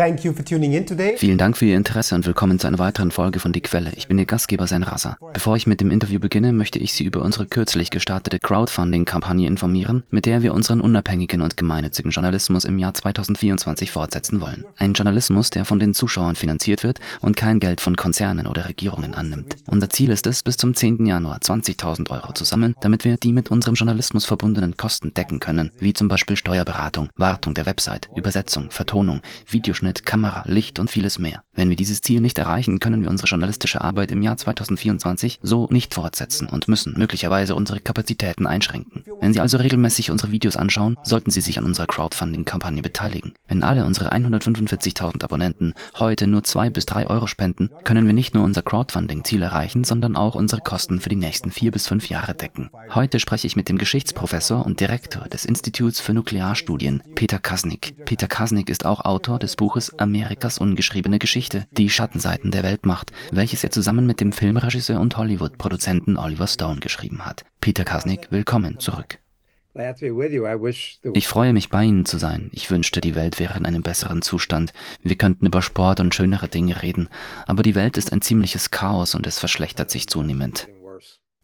Thank 0.00 0.24
you 0.24 0.32
for 0.32 0.42
tuning 0.42 0.72
in 0.72 0.86
today. 0.86 1.18
Vielen 1.18 1.36
Dank 1.36 1.58
für 1.58 1.66
Ihr 1.66 1.76
Interesse 1.76 2.14
und 2.14 2.24
willkommen 2.24 2.58
zu 2.58 2.66
einer 2.66 2.78
weiteren 2.78 3.10
Folge 3.10 3.38
von 3.38 3.52
Die 3.52 3.60
Quelle. 3.60 3.92
Ich 3.96 4.08
bin 4.08 4.18
Ihr 4.18 4.24
Gastgeber 4.24 4.66
Sein 4.66 4.82
Rasa. 4.82 5.18
Bevor 5.34 5.56
ich 5.56 5.66
mit 5.66 5.82
dem 5.82 5.90
Interview 5.90 6.18
beginne, 6.18 6.54
möchte 6.54 6.78
ich 6.78 6.94
Sie 6.94 7.04
über 7.04 7.20
unsere 7.20 7.44
kürzlich 7.44 7.90
gestartete 7.90 8.38
Crowdfunding-Kampagne 8.38 9.46
informieren, 9.46 10.04
mit 10.08 10.24
der 10.24 10.40
wir 10.40 10.54
unseren 10.54 10.80
unabhängigen 10.80 11.42
und 11.42 11.58
gemeinnützigen 11.58 12.12
Journalismus 12.12 12.64
im 12.64 12.78
Jahr 12.78 12.94
2024 12.94 13.90
fortsetzen 13.90 14.40
wollen. 14.40 14.64
Ein 14.78 14.94
Journalismus, 14.94 15.50
der 15.50 15.66
von 15.66 15.78
den 15.78 15.92
Zuschauern 15.92 16.34
finanziert 16.34 16.82
wird 16.82 16.98
und 17.20 17.36
kein 17.36 17.60
Geld 17.60 17.82
von 17.82 17.94
Konzernen 17.94 18.46
oder 18.46 18.70
Regierungen 18.70 19.12
annimmt. 19.12 19.56
Unser 19.66 19.90
Ziel 19.90 20.08
ist 20.08 20.26
es, 20.26 20.42
bis 20.42 20.56
zum 20.56 20.74
10. 20.74 21.04
Januar 21.04 21.40
20.000 21.40 22.08
Euro 22.08 22.32
zu 22.32 22.44
sammeln, 22.44 22.74
damit 22.80 23.04
wir 23.04 23.18
die 23.18 23.34
mit 23.34 23.50
unserem 23.50 23.74
Journalismus 23.74 24.24
verbundenen 24.24 24.78
Kosten 24.78 25.12
decken 25.12 25.40
können, 25.40 25.72
wie 25.78 25.92
zum 25.92 26.08
Beispiel 26.08 26.36
Steuerberatung, 26.36 27.10
Wartung 27.16 27.52
der 27.52 27.66
Website, 27.66 28.08
Übersetzung, 28.16 28.70
Vertonung, 28.70 29.20
Videoschnitt, 29.46 29.89
Schnitt, 29.90 30.06
Kamera, 30.06 30.44
Licht 30.46 30.78
und 30.78 30.88
vieles 30.88 31.18
mehr. 31.18 31.42
Wenn 31.52 31.68
wir 31.68 31.74
dieses 31.74 32.00
Ziel 32.00 32.20
nicht 32.20 32.38
erreichen, 32.38 32.78
können 32.78 33.02
wir 33.02 33.10
unsere 33.10 33.26
journalistische 33.26 33.80
Arbeit 33.80 34.12
im 34.12 34.22
Jahr 34.22 34.36
2024 34.36 35.40
so 35.42 35.66
nicht 35.72 35.94
fortsetzen 35.94 36.46
und 36.46 36.68
müssen 36.68 36.94
möglicherweise 36.96 37.56
unsere 37.56 37.80
Kapazitäten 37.80 38.46
einschränken. 38.46 39.02
Wenn 39.20 39.32
Sie 39.32 39.40
also 39.40 39.56
regelmäßig 39.56 40.12
unsere 40.12 40.30
Videos 40.30 40.56
anschauen, 40.56 40.96
sollten 41.02 41.32
Sie 41.32 41.40
sich 41.40 41.58
an 41.58 41.64
unserer 41.64 41.88
Crowdfunding-Kampagne 41.88 42.82
beteiligen. 42.82 43.32
Wenn 43.48 43.64
alle 43.64 43.84
unsere 43.84 44.12
145.000 44.12 45.24
Abonnenten 45.24 45.74
heute 45.98 46.28
nur 46.28 46.44
zwei 46.44 46.70
bis 46.70 46.86
drei 46.86 47.08
Euro 47.08 47.26
spenden, 47.26 47.70
können 47.82 48.06
wir 48.06 48.14
nicht 48.14 48.32
nur 48.32 48.44
unser 48.44 48.62
Crowdfunding-Ziel 48.62 49.42
erreichen, 49.42 49.82
sondern 49.82 50.14
auch 50.14 50.36
unsere 50.36 50.60
Kosten 50.60 51.00
für 51.00 51.08
die 51.08 51.16
nächsten 51.16 51.50
vier 51.50 51.72
bis 51.72 51.88
fünf 51.88 52.08
Jahre 52.08 52.34
decken. 52.34 52.70
Heute 52.94 53.18
spreche 53.18 53.48
ich 53.48 53.56
mit 53.56 53.68
dem 53.68 53.76
Geschichtsprofessor 53.76 54.64
und 54.64 54.78
Direktor 54.78 55.24
des 55.24 55.44
Instituts 55.44 55.98
für 55.98 56.14
Nuklearstudien, 56.14 57.02
Peter 57.16 57.40
Kasnick. 57.40 57.96
Peter 58.04 58.28
Kasnick 58.28 58.70
ist 58.70 58.86
auch 58.86 59.04
Autor 59.04 59.40
des 59.40 59.56
Buches 59.56 59.69
Buches 59.70 59.96
Amerikas 60.00 60.58
ungeschriebene 60.58 61.20
Geschichte, 61.20 61.64
die 61.70 61.90
Schattenseiten 61.90 62.50
der 62.50 62.64
Weltmacht, 62.64 63.12
welches 63.30 63.62
er 63.62 63.70
zusammen 63.70 64.04
mit 64.04 64.20
dem 64.20 64.32
Filmregisseur 64.32 64.98
und 64.98 65.16
Hollywood-Produzenten 65.16 66.16
Oliver 66.16 66.48
Stone 66.48 66.80
geschrieben 66.80 67.24
hat. 67.24 67.44
Peter 67.60 67.84
Kasnick, 67.84 68.32
willkommen 68.32 68.80
zurück. 68.80 69.20
Ich 71.14 71.28
freue 71.28 71.52
mich, 71.52 71.68
bei 71.68 71.84
Ihnen 71.84 72.04
zu 72.04 72.18
sein. 72.18 72.50
Ich 72.52 72.68
wünschte, 72.72 73.00
die 73.00 73.14
Welt 73.14 73.38
wäre 73.38 73.56
in 73.56 73.64
einem 73.64 73.82
besseren 73.82 74.22
Zustand. 74.22 74.72
Wir 75.04 75.14
könnten 75.14 75.46
über 75.46 75.62
Sport 75.62 76.00
und 76.00 76.16
schönere 76.16 76.48
Dinge 76.48 76.82
reden. 76.82 77.08
Aber 77.46 77.62
die 77.62 77.76
Welt 77.76 77.96
ist 77.96 78.12
ein 78.12 78.22
ziemliches 78.22 78.72
Chaos 78.72 79.14
und 79.14 79.24
es 79.28 79.38
verschlechtert 79.38 79.88
sich 79.88 80.08
zunehmend. 80.08 80.66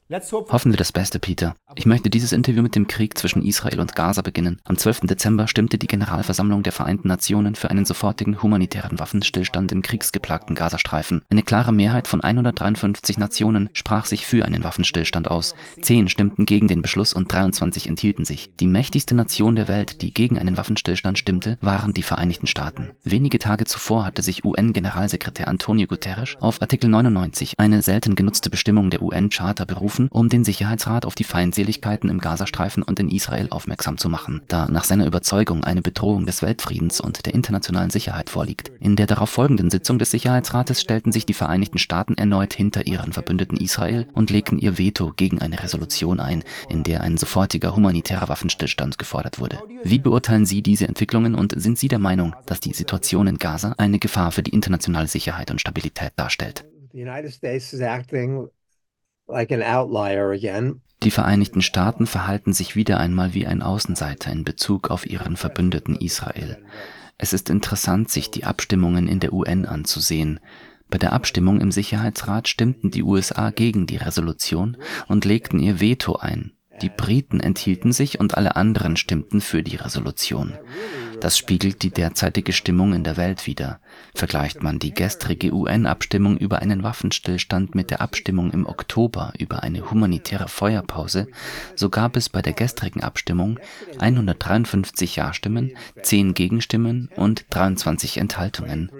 Hoffen 0.09 0.71
wir 0.71 0.77
das 0.77 0.93
Beste, 0.93 1.19
Peter. 1.19 1.57
Ich 1.75 1.85
möchte 1.85 2.11
dieses 2.11 2.31
Interview 2.31 2.63
mit 2.63 2.77
dem 2.77 2.87
Krieg 2.87 3.19
zwischen 3.19 3.43
Israel 3.43 3.81
und 3.81 3.97
Gaza 3.97 4.23
beginnen. 4.23 4.61
Am 4.63 4.79
12. 4.79 5.01
Dezember 5.01 5.49
stimmte 5.49 5.79
die 5.79 5.89
Generalversammlung 5.89 6.63
der 6.63 6.73
Vereinten 6.73 7.09
Nationen 7.09 7.57
für 7.57 7.71
einen 7.71 7.85
sofortigen 7.85 8.41
humanitären 8.41 9.01
Waffenstillstand 9.01 9.73
im 9.73 9.83
kriegsgeplagten 9.83 10.55
Gazastreifen. 10.55 11.23
Eine 11.29 11.43
klare 11.43 11.73
Mehrheit 11.73 12.07
von 12.07 12.21
153 12.21 13.19
Nationen 13.19 13.69
sprach 13.73 14.07
sich 14.07 14.27
für 14.27 14.45
einen 14.45 14.63
Waffenstillstand 14.63 15.29
aus. 15.29 15.57
Zehn 15.83 16.09
stimmten 16.09 16.47
gegen 16.47 16.69
den 16.69 16.83
Beschluss 16.83 17.13
und 17.13 17.33
23 17.33 17.89
enthielten 17.89 18.25
sich. 18.25 18.55
Die 18.61 18.69
mächtigste 18.69 19.17
Nation 19.17 19.57
der 19.57 19.67
Welt, 19.67 20.03
die 20.03 20.15
gegen 20.15 20.39
einen 20.39 20.57
Waffenstillstand 20.57 21.19
stimmte, 21.19 21.59
waren 21.61 21.93
die 21.93 22.05
Vereinigten 22.05 22.47
Staaten. 22.47 22.93
Wenige 23.03 23.41
Tage 23.41 23.65
zuvor 23.65 24.05
hatte 24.05 24.23
sich 24.23 24.45
UN-Generalsekretär 24.45 25.49
Antonio 25.49 25.89
Guterres 25.89 26.37
auf 26.39 26.63
Artikel 26.63 26.89
99, 26.89 27.55
eine 27.59 27.83
selten 27.83 28.15
genutzte 28.15 28.51
Bestimmung 28.51 28.91
der 28.91 29.03
UN-Charta, 29.03 29.65
berufen 29.65 29.96
berufen, 29.97 30.09
um 30.11 30.29
den 30.29 30.45
Sicherheitsrat 30.45 31.07
auf 31.07 31.15
die 31.15 31.25
Feindseligkeiten 31.25 32.09
im 32.09 32.21
Gazastreifen 32.21 32.83
und 32.83 33.01
in 33.01 33.09
Israel 33.09 33.49
aufmerksam 33.51 33.99
zu 33.99 34.09
machen, 34.09 34.43
da 34.49 34.69
nach 34.69 34.85
seiner 34.85 35.07
Überzeugung 35.07 35.65
eine 35.65 35.83
Bedrohung 35.83 36.27
des 36.27 36.43
Weltfriedens 36.43 37.01
und 37.01 37.27
der 37.27 37.35
internationalen 37.35 37.91
Sicherheit 37.91 38.31
vorliegt. 38.31 38.71
In 38.81 38.97
der 38.97 39.07
darauf 39.07 39.31
folgenden 39.31 39.71
Sitzung 39.71 39.99
des 39.99 40.11
Sicherheitsrates 40.11 40.81
stellten 40.81 41.13
sich 41.13 41.27
die 41.27 41.35
Vereinigten 41.35 41.79
Staaten 41.79 42.15
erneut 42.15 42.55
hinter 42.55 42.87
ihren 42.87 43.13
Verbündeten 43.13 43.59
Israel 43.59 44.07
und 44.13 44.31
legten 44.31 44.59
ihr 44.59 44.79
Veto 44.79 45.13
gegen 45.17 45.41
eine 45.41 45.63
Resolution 45.63 46.21
ein, 46.21 46.45
in 46.69 46.83
der 46.83 47.01
ein 47.01 47.17
sofortiger 47.17 47.75
humanitärer 47.75 48.29
Waffenstillstand 48.29 48.99
gefordert 48.99 49.39
wurde. 49.39 49.59
Wie 49.83 49.99
beurteilen 49.99 50.47
Sie 50.47 50.63
diese 50.63 50.89
Entwicklungen 50.89 51.35
und 51.35 51.55
sind 51.61 51.79
Sie 51.79 51.89
der 51.89 51.99
Meinung, 51.99 52.35
dass 52.47 52.61
die 52.61 52.73
Situation 52.73 53.27
in 53.27 53.39
Gaza 53.39 53.75
eine 53.79 53.99
Gefahr 53.99 54.33
für 54.33 54.43
die 54.43 54.53
internationale 54.53 55.09
Sicherheit 55.09 55.51
und 55.51 55.61
Stabilität 55.61 56.13
darstellt? 56.17 56.65
The 56.93 57.03
United 57.03 57.33
States 57.33 57.73
is 57.75 57.81
acting 57.81 58.49
die 61.03 61.11
Vereinigten 61.11 61.61
Staaten 61.61 62.07
verhalten 62.07 62.53
sich 62.53 62.75
wieder 62.75 62.99
einmal 62.99 63.35
wie 63.35 63.47
ein 63.47 63.63
Außenseiter 63.63 64.33
in 64.33 64.45
Bezug 64.45 64.91
auf 64.91 65.07
ihren 65.07 65.37
Verbündeten 65.37 65.95
Israel. 65.97 66.59
Es 67.19 67.33
ist 67.33 67.51
interessant, 67.51 68.11
sich 68.11 68.31
die 68.31 68.45
Abstimmungen 68.45 69.07
in 69.07 69.21
der 69.21 69.33
UN 69.33 69.67
anzusehen. 69.67 70.41
Bei 70.89 70.99
der 70.99 71.13
Abstimmung 71.13 71.61
im 71.61 71.71
Sicherheitsrat 71.71 72.49
stimmten 72.49 72.91
die 72.91 73.03
USA 73.03 73.51
gegen 73.51 73.87
die 73.87 73.97
Resolution 73.97 74.77
und 75.07 75.25
legten 75.25 75.59
ihr 75.59 75.81
Veto 75.81 76.17
ein. 76.17 76.53
Die 76.83 76.91
Briten 76.91 77.41
enthielten 77.41 77.93
sich 77.93 78.21
und 78.21 78.37
alle 78.37 78.57
anderen 78.57 78.97
stimmten 78.97 79.41
für 79.41 79.63
die 79.63 79.77
Resolution. 79.77 80.55
Das 81.21 81.39
spiegelt 81.39 81.83
die 81.83 81.91
derzeitige 81.91 82.53
Stimmung 82.53 82.93
in 82.93 83.05
der 83.05 83.17
Welt 83.17 83.47
wider. 83.47 83.81
Vergleicht 84.15 84.63
man 84.63 84.79
die 84.79 84.93
gestrige 84.93 85.53
UN-Abstimmung 85.53 86.37
über 86.37 86.61
einen 86.61 86.83
Waffenstillstand 86.83 87.75
mit 87.75 87.91
der 87.91 88.01
Abstimmung 88.01 88.51
im 88.51 88.67
Oktober 88.67 89.33
über 89.39 89.63
eine 89.63 89.91
humanitäre 89.91 90.49
Feuerpause, 90.49 91.29
so 91.75 91.89
gab 91.89 92.17
es 92.17 92.29
bei 92.29 92.43
der 92.43 92.53
gestrigen 92.53 93.03
Abstimmung 93.03 93.59
153 93.99 95.17
Ja-Stimmen, 95.17 95.77
10 96.03 96.35
Gegenstimmen 96.35 97.11
und 97.17 97.47
23 97.51 98.19
Enthaltungen. 98.19 98.91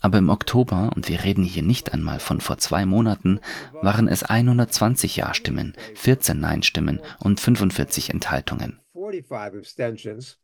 Aber 0.00 0.18
im 0.18 0.28
Oktober, 0.28 0.90
und 0.96 1.08
wir 1.08 1.22
reden 1.22 1.44
hier 1.44 1.62
nicht 1.62 1.92
einmal 1.92 2.18
von 2.18 2.40
vor 2.40 2.58
zwei 2.58 2.84
Monaten, 2.84 3.38
waren 3.80 4.08
es 4.08 4.24
120 4.24 5.16
Ja-Stimmen, 5.16 5.74
14 5.94 6.40
Nein-Stimmen 6.40 7.00
und 7.20 7.38
45 7.38 8.10
Enthaltungen. 8.10 8.80
45 9.06 9.54
abstentions. 9.54 10.36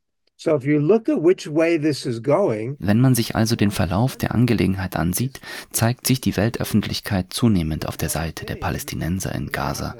Wenn 2.78 3.00
man 3.00 3.14
sich 3.14 3.36
also 3.36 3.56
den 3.56 3.70
Verlauf 3.70 4.16
der 4.16 4.34
Angelegenheit 4.34 4.96
ansieht, 4.96 5.40
zeigt 5.70 6.06
sich 6.06 6.20
die 6.20 6.36
Weltöffentlichkeit 6.36 7.32
zunehmend 7.32 7.86
auf 7.86 7.96
der 7.96 8.08
Seite 8.08 8.44
der 8.44 8.56
Palästinenser 8.56 9.34
in 9.34 9.52
Gaza. 9.52 9.96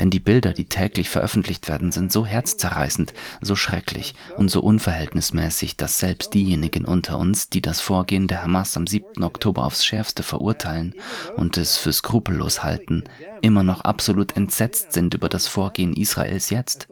Denn 0.00 0.10
die 0.10 0.20
Bilder, 0.20 0.52
die 0.52 0.64
täglich 0.66 1.08
veröffentlicht 1.08 1.68
werden, 1.68 1.92
sind 1.92 2.12
so 2.12 2.26
herzzerreißend, 2.26 3.14
so 3.40 3.56
schrecklich 3.56 4.14
und 4.36 4.50
so 4.50 4.60
unverhältnismäßig, 4.60 5.76
dass 5.76 6.00
selbst 6.00 6.34
diejenigen 6.34 6.84
unter 6.84 7.18
uns, 7.18 7.48
die 7.48 7.62
das 7.62 7.80
Vorgehen 7.80 8.26
der 8.26 8.42
Hamas 8.42 8.76
am 8.76 8.86
7. 8.86 9.22
Oktober 9.22 9.64
aufs 9.64 9.84
schärfste 9.84 10.22
verurteilen 10.22 10.94
und 11.36 11.56
es 11.56 11.76
für 11.76 11.92
skrupellos 11.92 12.62
halten, 12.62 13.04
immer 13.42 13.62
noch 13.62 13.82
absolut 13.82 14.36
entsetzt 14.36 14.92
sind 14.92 15.14
über 15.14 15.28
das 15.28 15.46
Vorgehen 15.46 15.94
Israels 15.94 16.50
jetzt 16.50 16.88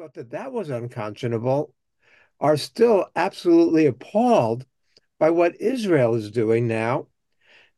are 2.43 2.57
still 2.57 3.07
absolutely 3.15 3.87
appalled 3.87 4.67
by 5.19 5.31
what 5.31 5.55
Israel 5.61 6.15
is 6.15 6.31
doing 6.31 6.67
now. 6.67 7.07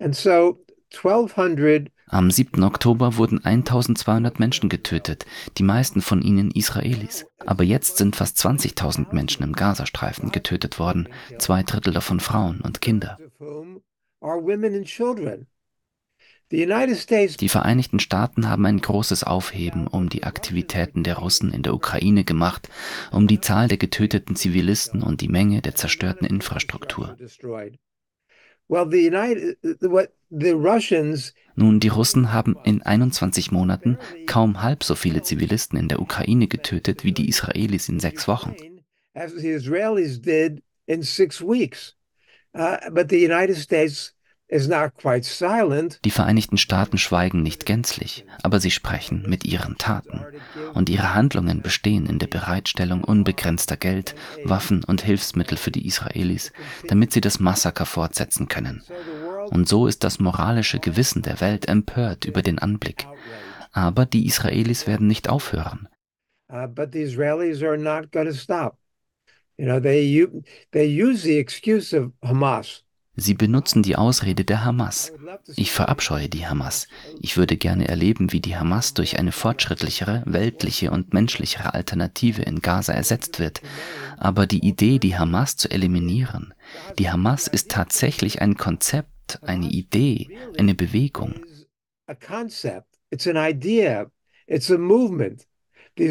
And 0.00 0.16
so 0.16 0.58
1200 0.90 1.90
am 2.08 2.30
7. 2.30 2.62
Oktober 2.62 3.16
wurden 3.16 3.44
1200 3.44 4.38
Menschen 4.38 4.68
getötet, 4.68 5.26
die 5.58 5.62
meisten 5.62 6.00
von 6.00 6.22
ihnen 6.22 6.50
Israelis. 6.50 7.26
Aber 7.44 7.64
jetzt 7.64 7.96
sind 7.96 8.16
fast 8.16 8.38
20.000 8.38 9.12
Menschen 9.14 9.42
im 9.42 9.52
Gazastreifen 9.52 10.30
getötet 10.30 10.78
worden, 10.78 11.08
zwei 11.38 11.62
Drittel 11.62 11.92
davon 11.92 12.20
Frauen 12.20 12.60
und 12.60 12.80
Kinder. 12.80 13.18
Die 16.54 17.48
Vereinigten 17.48 17.98
Staaten 17.98 18.48
haben 18.48 18.64
ein 18.66 18.80
großes 18.80 19.24
Aufheben 19.24 19.88
um 19.88 20.08
die 20.08 20.22
Aktivitäten 20.22 21.02
der 21.02 21.16
Russen 21.16 21.52
in 21.52 21.62
der 21.62 21.74
Ukraine 21.74 22.22
gemacht, 22.22 22.68
um 23.10 23.26
die 23.26 23.40
Zahl 23.40 23.66
der 23.66 23.76
getöteten 23.76 24.36
Zivilisten 24.36 25.02
und 25.02 25.20
die 25.20 25.28
Menge 25.28 25.62
der 25.62 25.74
zerstörten 25.74 26.26
Infrastruktur. 26.26 27.16
Nun, 31.56 31.80
die 31.80 31.88
Russen 31.88 32.32
haben 32.32 32.56
in 32.64 32.82
21 32.82 33.50
Monaten 33.50 33.98
kaum 34.26 34.62
halb 34.62 34.84
so 34.84 34.94
viele 34.94 35.22
Zivilisten 35.22 35.76
in 35.76 35.88
der 35.88 36.00
Ukraine 36.00 36.46
getötet 36.46 37.02
wie 37.02 37.12
die 37.12 37.28
Israelis 37.28 37.88
in 37.88 37.98
sechs 37.98 38.28
Wochen. 38.28 38.54
Uh, 42.56 42.78
but 42.92 43.08
the 43.08 43.18
United 43.18 43.56
States 43.56 44.13
die 44.54 46.10
Vereinigten 46.10 46.58
Staaten 46.58 46.98
schweigen 46.98 47.42
nicht 47.42 47.66
gänzlich, 47.66 48.24
aber 48.44 48.60
sie 48.60 48.70
sprechen 48.70 49.24
mit 49.28 49.44
ihren 49.44 49.78
Taten. 49.78 50.24
Und 50.74 50.88
ihre 50.88 51.12
Handlungen 51.12 51.60
bestehen 51.60 52.06
in 52.06 52.20
der 52.20 52.28
Bereitstellung 52.28 53.02
unbegrenzter 53.02 53.76
Geld, 53.76 54.14
Waffen 54.44 54.84
und 54.84 55.02
Hilfsmittel 55.02 55.58
für 55.58 55.72
die 55.72 55.86
Israelis, 55.88 56.52
damit 56.86 57.12
sie 57.12 57.20
das 57.20 57.40
Massaker 57.40 57.84
fortsetzen 57.84 58.46
können. 58.46 58.84
Und 59.50 59.68
so 59.68 59.88
ist 59.88 60.04
das 60.04 60.20
moralische 60.20 60.78
Gewissen 60.78 61.22
der 61.22 61.40
Welt 61.40 61.66
empört 61.66 62.24
über 62.24 62.42
den 62.42 62.60
Anblick. 62.60 63.08
Aber 63.72 64.06
die 64.06 64.24
Israelis 64.24 64.86
werden 64.86 65.08
nicht 65.08 65.28
aufhören. 65.28 65.88
Uh, 66.48 66.68
but 66.68 66.92
the 66.92 67.02
Israelis 67.02 67.60
are 67.62 67.76
not 67.76 68.12
going 68.12 68.28
to 68.28 68.34
stop. 68.34 68.78
You 69.58 69.66
know, 69.66 69.80
they, 69.80 70.26
they 70.70 70.86
use 70.86 71.22
the 71.22 71.38
excuse 71.38 71.92
of 71.92 72.12
Hamas. 72.22 72.83
Sie 73.16 73.34
benutzen 73.34 73.82
die 73.82 73.96
Ausrede 73.96 74.44
der 74.44 74.64
Hamas. 74.64 75.12
Ich 75.56 75.70
verabscheue 75.70 76.28
die 76.28 76.46
Hamas. 76.46 76.88
Ich 77.20 77.36
würde 77.36 77.56
gerne 77.56 77.86
erleben, 77.88 78.32
wie 78.32 78.40
die 78.40 78.56
Hamas 78.56 78.94
durch 78.94 79.18
eine 79.18 79.30
fortschrittlichere, 79.30 80.22
weltliche 80.26 80.90
und 80.90 81.14
menschlichere 81.14 81.74
Alternative 81.74 82.42
in 82.42 82.60
Gaza 82.60 82.92
ersetzt 82.92 83.38
wird. 83.38 83.62
Aber 84.16 84.46
die 84.46 84.66
Idee, 84.66 84.98
die 84.98 85.16
Hamas 85.16 85.56
zu 85.56 85.70
eliminieren, 85.70 86.54
die 86.98 87.10
Hamas 87.10 87.46
ist 87.46 87.70
tatsächlich 87.70 88.42
ein 88.42 88.56
Konzept, 88.56 89.42
eine 89.42 89.68
Idee, 89.68 90.36
eine 90.58 90.74
Bewegung. 90.74 91.34
It's 93.10 93.28
an 93.28 93.36
idea. 93.36 94.10
It's 94.48 94.70
a 94.70 94.76
movement. 94.76 95.46
Die 95.96 96.06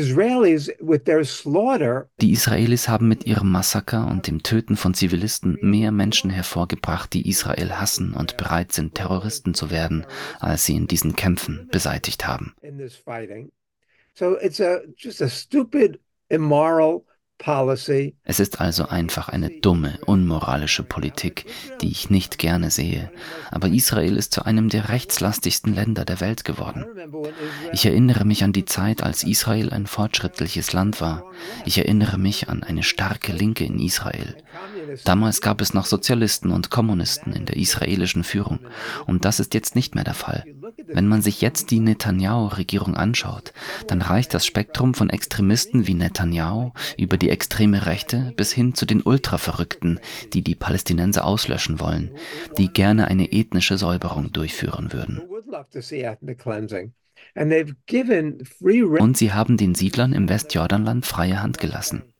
Israelis 2.31 2.87
haben 2.87 3.07
mit 3.09 3.25
ihrem 3.25 3.51
Massaker 3.51 4.07
und 4.07 4.27
dem 4.27 4.43
Töten 4.43 4.77
von 4.77 4.93
Zivilisten 4.93 5.57
mehr 5.61 5.91
Menschen 5.91 6.29
hervorgebracht, 6.29 7.13
die 7.13 7.27
Israel 7.27 7.73
hassen 7.73 8.13
und 8.13 8.37
bereit 8.37 8.71
sind, 8.71 8.95
Terroristen 8.95 9.53
zu 9.53 9.71
werden, 9.71 10.05
als 10.39 10.65
sie 10.65 10.75
in 10.75 10.87
diesen 10.87 11.17
Kämpfen 11.17 11.67
beseitigt 11.71 12.25
haben. 12.25 12.55
So 14.15 14.37
it's 14.39 14.61
a, 14.61 14.81
just 14.95 15.21
a 15.23 15.27
stupid, 15.27 15.99
immoral 16.29 17.03
es 18.23 18.39
ist 18.39 18.61
also 18.61 18.87
einfach 18.87 19.27
eine 19.27 19.49
dumme, 19.49 19.99
unmoralische 20.05 20.83
Politik, 20.83 21.45
die 21.81 21.91
ich 21.91 22.09
nicht 22.09 22.37
gerne 22.37 22.71
sehe. 22.71 23.11
Aber 23.51 23.67
Israel 23.67 24.15
ist 24.15 24.33
zu 24.33 24.45
einem 24.45 24.69
der 24.69 24.87
rechtslastigsten 24.87 25.73
Länder 25.73 26.05
der 26.05 26.21
Welt 26.21 26.45
geworden. 26.45 26.85
Ich 27.73 27.85
erinnere 27.85 28.23
mich 28.23 28.43
an 28.45 28.53
die 28.53 28.65
Zeit, 28.65 29.03
als 29.03 29.23
Israel 29.23 29.71
ein 29.71 29.87
fortschrittliches 29.87 30.71
Land 30.71 31.01
war. 31.01 31.23
Ich 31.65 31.77
erinnere 31.77 32.17
mich 32.17 32.47
an 32.47 32.63
eine 32.63 32.83
starke 32.83 33.33
Linke 33.33 33.65
in 33.65 33.79
Israel. 33.79 34.37
Damals 35.03 35.41
gab 35.41 35.59
es 35.59 35.73
noch 35.73 35.85
Sozialisten 35.85 36.51
und 36.51 36.69
Kommunisten 36.69 37.33
in 37.33 37.45
der 37.45 37.57
israelischen 37.57 38.23
Führung. 38.23 38.59
Und 39.05 39.25
das 39.25 39.39
ist 39.41 39.53
jetzt 39.53 39.75
nicht 39.75 39.95
mehr 39.95 40.05
der 40.05 40.13
Fall. 40.13 40.45
Wenn 40.85 41.07
man 41.07 41.21
sich 41.21 41.41
jetzt 41.41 41.71
die 41.71 41.79
Netanyahu-Regierung 41.79 42.95
anschaut, 42.95 43.53
dann 43.87 44.01
reicht 44.01 44.33
das 44.33 44.45
Spektrum 44.45 44.93
von 44.93 45.09
Extremisten 45.09 45.87
wie 45.87 45.93
Netanyahu 45.93 46.71
über 46.97 47.17
die 47.17 47.29
extreme 47.29 47.85
Rechte 47.85 48.33
bis 48.35 48.51
hin 48.51 48.73
zu 48.73 48.85
den 48.85 49.01
Ultraverrückten, 49.01 49.99
die 50.33 50.41
die 50.41 50.55
Palästinenser 50.55 51.25
auslöschen 51.25 51.79
wollen, 51.79 52.11
die 52.57 52.69
gerne 52.69 53.07
eine 53.07 53.31
ethnische 53.31 53.77
Säuberung 53.77 54.31
durchführen 54.31 54.93
würden. 54.93 55.21
Und 58.99 59.17
sie 59.17 59.33
haben 59.33 59.57
den 59.57 59.75
Siedlern 59.75 60.13
im 60.13 60.29
Westjordanland 60.29 61.05
freie 61.05 61.41
Hand 61.41 61.57
gelassen. 61.59 62.12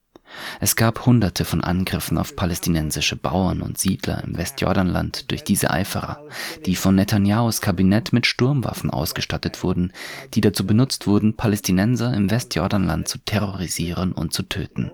Es 0.60 0.76
gab 0.76 1.06
hunderte 1.06 1.46
von 1.46 1.64
Angriffen 1.64 2.18
auf 2.18 2.36
palästinensische 2.36 3.16
Bauern 3.16 3.62
und 3.62 3.78
Siedler 3.78 4.24
im 4.24 4.38
Westjordanland 4.38 5.32
durch 5.32 5.44
diese 5.44 5.72
Eiferer, 5.72 6.26
die 6.66 6.76
von 6.76 6.96
Netanyahus 6.96 7.62
Kabinett 7.62 8.14
mit 8.14 8.26
Sturmwaffen 8.26 8.90
ausgestattet 8.90 9.64
wurden, 9.64 9.94
die 10.34 10.42
dazu 10.42 10.66
benutzt 10.66 11.08
wurden, 11.08 11.36
Palästinenser 11.36 12.14
im 12.14 12.32
Westjordanland 12.32 13.08
zu 13.08 13.20
terrorisieren 13.20 14.12
und 14.12 14.34
zu 14.34 14.44
töten. 14.44 14.92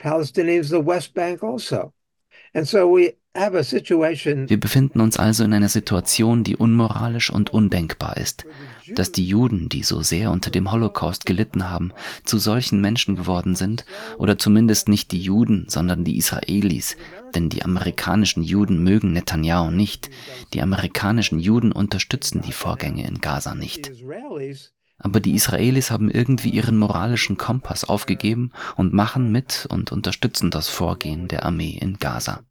Palestinians 0.00 0.72
in 0.72 0.78
the 0.78 0.86
West 0.86 1.14
Bank 1.14 1.44
also. 1.44 1.92
And 2.54 2.66
so 2.66 2.88
we 2.88 3.16
wir 3.32 4.58
befinden 4.58 5.00
uns 5.00 5.16
also 5.16 5.44
in 5.44 5.54
einer 5.54 5.68
Situation, 5.68 6.42
die 6.42 6.56
unmoralisch 6.56 7.30
und 7.30 7.50
undenkbar 7.50 8.16
ist. 8.16 8.44
Dass 8.92 9.12
die 9.12 9.24
Juden, 9.24 9.68
die 9.68 9.84
so 9.84 10.02
sehr 10.02 10.32
unter 10.32 10.50
dem 10.50 10.72
Holocaust 10.72 11.26
gelitten 11.26 11.70
haben, 11.70 11.92
zu 12.24 12.38
solchen 12.38 12.80
Menschen 12.80 13.14
geworden 13.14 13.54
sind, 13.54 13.84
oder 14.18 14.36
zumindest 14.36 14.88
nicht 14.88 15.12
die 15.12 15.20
Juden, 15.20 15.66
sondern 15.68 16.02
die 16.02 16.16
Israelis, 16.16 16.96
denn 17.32 17.48
die 17.48 17.62
amerikanischen 17.62 18.42
Juden 18.42 18.82
mögen 18.82 19.12
Netanyahu 19.12 19.70
nicht, 19.70 20.10
die 20.52 20.60
amerikanischen 20.60 21.38
Juden 21.38 21.70
unterstützen 21.70 22.42
die 22.44 22.52
Vorgänge 22.52 23.06
in 23.06 23.20
Gaza 23.20 23.54
nicht. 23.54 23.92
Aber 25.00 25.20
die 25.20 25.34
Israelis 25.34 25.90
haben 25.90 26.10
irgendwie 26.10 26.50
ihren 26.50 26.76
moralischen 26.76 27.36
Kompass 27.36 27.84
aufgegeben 27.84 28.52
und 28.76 28.92
machen 28.92 29.32
mit 29.32 29.66
und 29.70 29.92
unterstützen 29.92 30.50
das 30.50 30.68
Vorgehen 30.68 31.26
der 31.26 31.44
Armee 31.44 31.76
in 31.80 31.98
Gaza. 31.98 32.42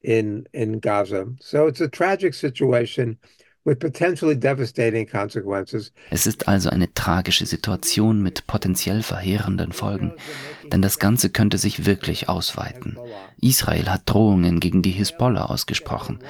In, 0.00 0.48
in 0.52 0.80
Gaza. 0.80 1.26
So 1.40 1.66
it's 1.66 1.80
a 1.80 1.88
tragic 1.88 2.32
situation 2.32 3.18
with 3.64 3.78
potentially 3.78 4.34
devastating 4.34 5.06
consequences. 5.06 5.92
Es 6.10 6.26
ist 6.26 6.48
also 6.48 6.70
eine 6.70 6.92
tragische 6.94 7.46
Situation 7.46 8.22
mit 8.22 8.46
potenziell 8.46 9.02
verheerenden 9.02 9.72
Folgen, 9.72 10.14
denn 10.72 10.82
das 10.82 10.98
Ganze 10.98 11.30
könnte 11.30 11.58
sich 11.58 11.84
wirklich 11.84 12.28
ausweiten. 12.28 12.98
Israel 13.40 13.90
hat 13.90 14.02
Drohungen 14.06 14.60
gegen 14.60 14.82
die 14.82 14.92
Hisbollah 14.92 15.46
ausgesprochen. 15.46 16.20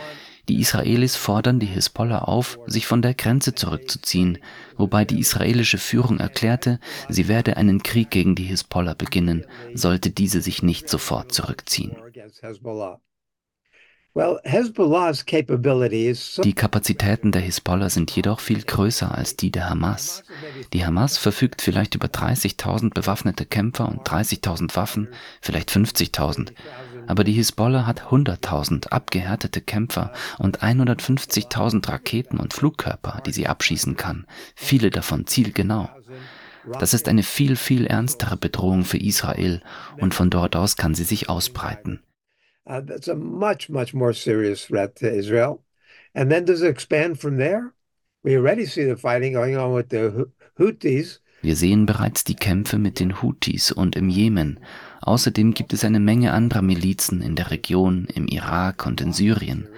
Die 0.48 0.60
Israelis 0.60 1.14
fordern 1.14 1.60
die 1.60 1.66
Hisbollah 1.66 2.20
auf, 2.20 2.58
sich 2.66 2.86
von 2.86 3.02
der 3.02 3.14
Grenze 3.14 3.54
zurückzuziehen, 3.54 4.38
wobei 4.76 5.04
die 5.04 5.18
israelische 5.18 5.78
Führung 5.78 6.20
erklärte, 6.20 6.80
sie 7.08 7.28
werde 7.28 7.56
einen 7.58 7.82
Krieg 7.82 8.10
gegen 8.10 8.34
die 8.34 8.44
Hisbollah 8.44 8.94
beginnen, 8.94 9.46
sollte 9.74 10.10
diese 10.10 10.40
sich 10.40 10.62
nicht 10.62 10.88
sofort 10.88 11.32
zurückziehen. 11.32 11.96
Die 16.42 16.54
Kapazitäten 16.54 17.30
der 17.30 17.42
Hisbollah 17.42 17.88
sind 17.90 18.10
jedoch 18.10 18.40
viel 18.40 18.62
größer 18.62 19.14
als 19.14 19.36
die 19.36 19.52
der 19.52 19.70
Hamas. 19.70 20.24
Die 20.72 20.84
Hamas 20.84 21.18
verfügt 21.18 21.62
vielleicht 21.62 21.94
über 21.94 22.08
30.000 22.08 22.94
bewaffnete 22.94 23.46
Kämpfer 23.46 23.86
und 23.88 24.08
30.000 24.08 24.74
Waffen, 24.74 25.08
vielleicht 25.40 25.70
50.000 25.70 26.52
aber 27.08 27.24
die 27.24 27.32
Hisbollah 27.32 27.86
hat 27.86 28.08
100.000 28.10 28.88
abgehärtete 28.88 29.60
Kämpfer 29.60 30.12
und 30.38 30.60
150.000 30.60 31.88
Raketen 31.88 32.38
und 32.38 32.54
Flugkörper, 32.54 33.22
die 33.26 33.32
sie 33.32 33.48
abschießen 33.48 33.96
kann, 33.96 34.26
viele 34.54 34.90
davon 34.90 35.26
zielgenau. 35.26 35.88
Das 36.78 36.94
ist 36.94 37.08
eine 37.08 37.22
viel, 37.22 37.56
viel 37.56 37.86
ernstere 37.86 38.36
Bedrohung 38.36 38.84
für 38.84 38.98
Israel 38.98 39.62
und 39.98 40.14
von 40.14 40.30
dort 40.30 40.54
aus 40.54 40.76
kann 40.76 40.94
sie 40.94 41.04
sich 41.04 41.28
ausbreiten. 41.28 42.00
Uh, 42.66 42.82
that's 42.82 43.08
a 43.08 43.14
much, 43.14 43.70
much 43.70 43.94
more 43.94 44.12
serious 44.12 44.66
threat 44.66 44.94
to 44.96 45.06
Israel. 45.06 45.64
And 46.14 46.30
then 46.30 46.44
does 46.44 46.60
it 46.60 46.68
expand 46.68 47.18
from 47.18 47.38
there? 47.38 47.72
We 48.22 48.36
already 48.36 48.66
see 48.66 48.84
the 48.84 48.96
fighting 48.96 49.32
going 49.32 49.56
on 49.56 49.74
with 49.74 49.86
the 49.88 50.26
Houthis. 50.58 51.20
Wir 51.40 51.54
sehen 51.54 51.86
bereits 51.86 52.24
die 52.24 52.34
Kämpfe 52.34 52.78
mit 52.78 52.98
den 52.98 53.22
Houthis 53.22 53.70
und 53.70 53.94
im 53.96 54.08
Jemen. 54.08 54.60
Außerdem 55.00 55.54
gibt 55.54 55.72
es 55.72 55.84
eine 55.84 56.00
Menge 56.00 56.32
anderer 56.32 56.62
Milizen 56.62 57.22
in 57.22 57.36
der 57.36 57.50
Region, 57.50 58.08
im 58.12 58.26
Irak 58.26 58.86
und 58.86 59.00
in 59.00 59.12
Syrien. 59.12 59.68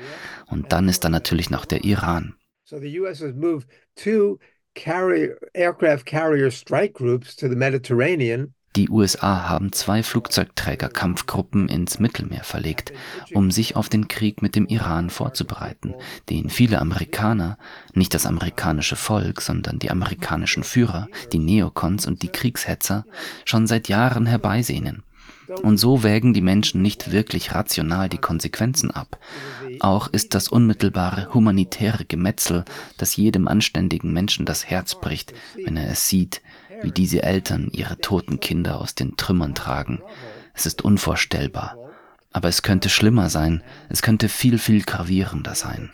Und 0.47 0.73
dann 0.73 0.89
ist 0.89 1.05
da 1.05 1.11
natürlich 1.11 1.51
noch 1.51 1.67
der 1.67 1.85
Iran. 1.85 2.35
So 2.65 2.79
the 2.79 3.01
US 3.01 3.21
has 3.21 3.35
moved 3.35 3.69
two 3.97 4.39
carrier, 4.75 5.37
aircraft 5.55 6.07
carrier 6.07 6.51
strike 6.51 6.95
groups 6.95 7.37
to 7.37 7.49
the 7.49 7.57
Mediterranean 7.57 8.55
die 8.77 8.89
USA 8.89 9.49
haben 9.49 9.73
zwei 9.73 10.05
Flugzeugträgerkampfgruppen 10.05 11.69
ins 11.69 11.99
Mittelmeer 11.99 12.45
verlegt, 12.45 12.93
um 13.35 13.51
sich 13.51 13.75
auf 13.75 13.89
den 13.89 14.07
Krieg 14.07 14.43
mit 14.43 14.55
dem 14.55 14.67
Iran 14.67 15.11
vorzubereiten, 15.11 15.95
den 16.29 16.51
viele 16.51 16.81
Amerikaner, 16.81 17.59
nicht 17.95 18.15
das 18.15 18.27
amerikanische 18.27 18.95
Volk, 18.95 19.41
sondern 19.41 19.81
die 19.81 19.91
amerikanischen 19.91 20.63
Führer, 20.63 21.09
die 21.33 21.41
Neokons 21.41 22.07
und 22.07 22.23
die 22.23 22.29
Kriegshetzer, 22.29 23.07
schon 23.45 23.67
seit 23.67 23.89
Jahren 23.89 24.27
herbeisehnen. 24.27 25.03
Und 25.63 25.79
so 25.79 26.03
wägen 26.03 26.33
die 26.33 26.41
Menschen 26.41 26.81
nicht 26.81 27.11
wirklich 27.11 27.55
rational 27.55 28.09
die 28.09 28.19
Konsequenzen 28.19 28.93
ab. 28.93 29.19
Auch 29.81 30.07
ist 30.07 30.35
das 30.35 30.49
unmittelbare 30.49 31.35
humanitäre 31.35 32.05
Gemetzel, 32.05 32.65
das 32.99 33.17
jedem 33.17 33.49
anständigen 33.49 34.13
Menschen 34.13 34.47
das 34.47 34.67
Herz 34.67 34.95
bricht, 34.95 35.33
wenn 35.65 35.77
er 35.77 35.91
es 35.91 36.09
sieht, 36.09 36.41
wie 36.83 36.93
diese 36.93 37.23
Eltern 37.23 37.69
ihre 37.73 37.99
toten 37.99 38.41
Kinder 38.41 38.81
aus 38.81 38.95
den 38.95 39.17
Trümmern 39.17 39.55
tragen. 39.55 40.01
Es 40.55 40.67
ist 40.67 40.83
unvorstellbar. 40.83 41.77
Aber 42.33 42.49
es 42.49 42.63
könnte 42.63 42.89
schlimmer 42.89 43.29
sein. 43.29 43.63
Es 43.89 44.03
könnte 44.03 44.29
viel, 44.29 44.59
viel 44.59 44.83
gravierender 44.83 45.55
sein. 45.55 45.91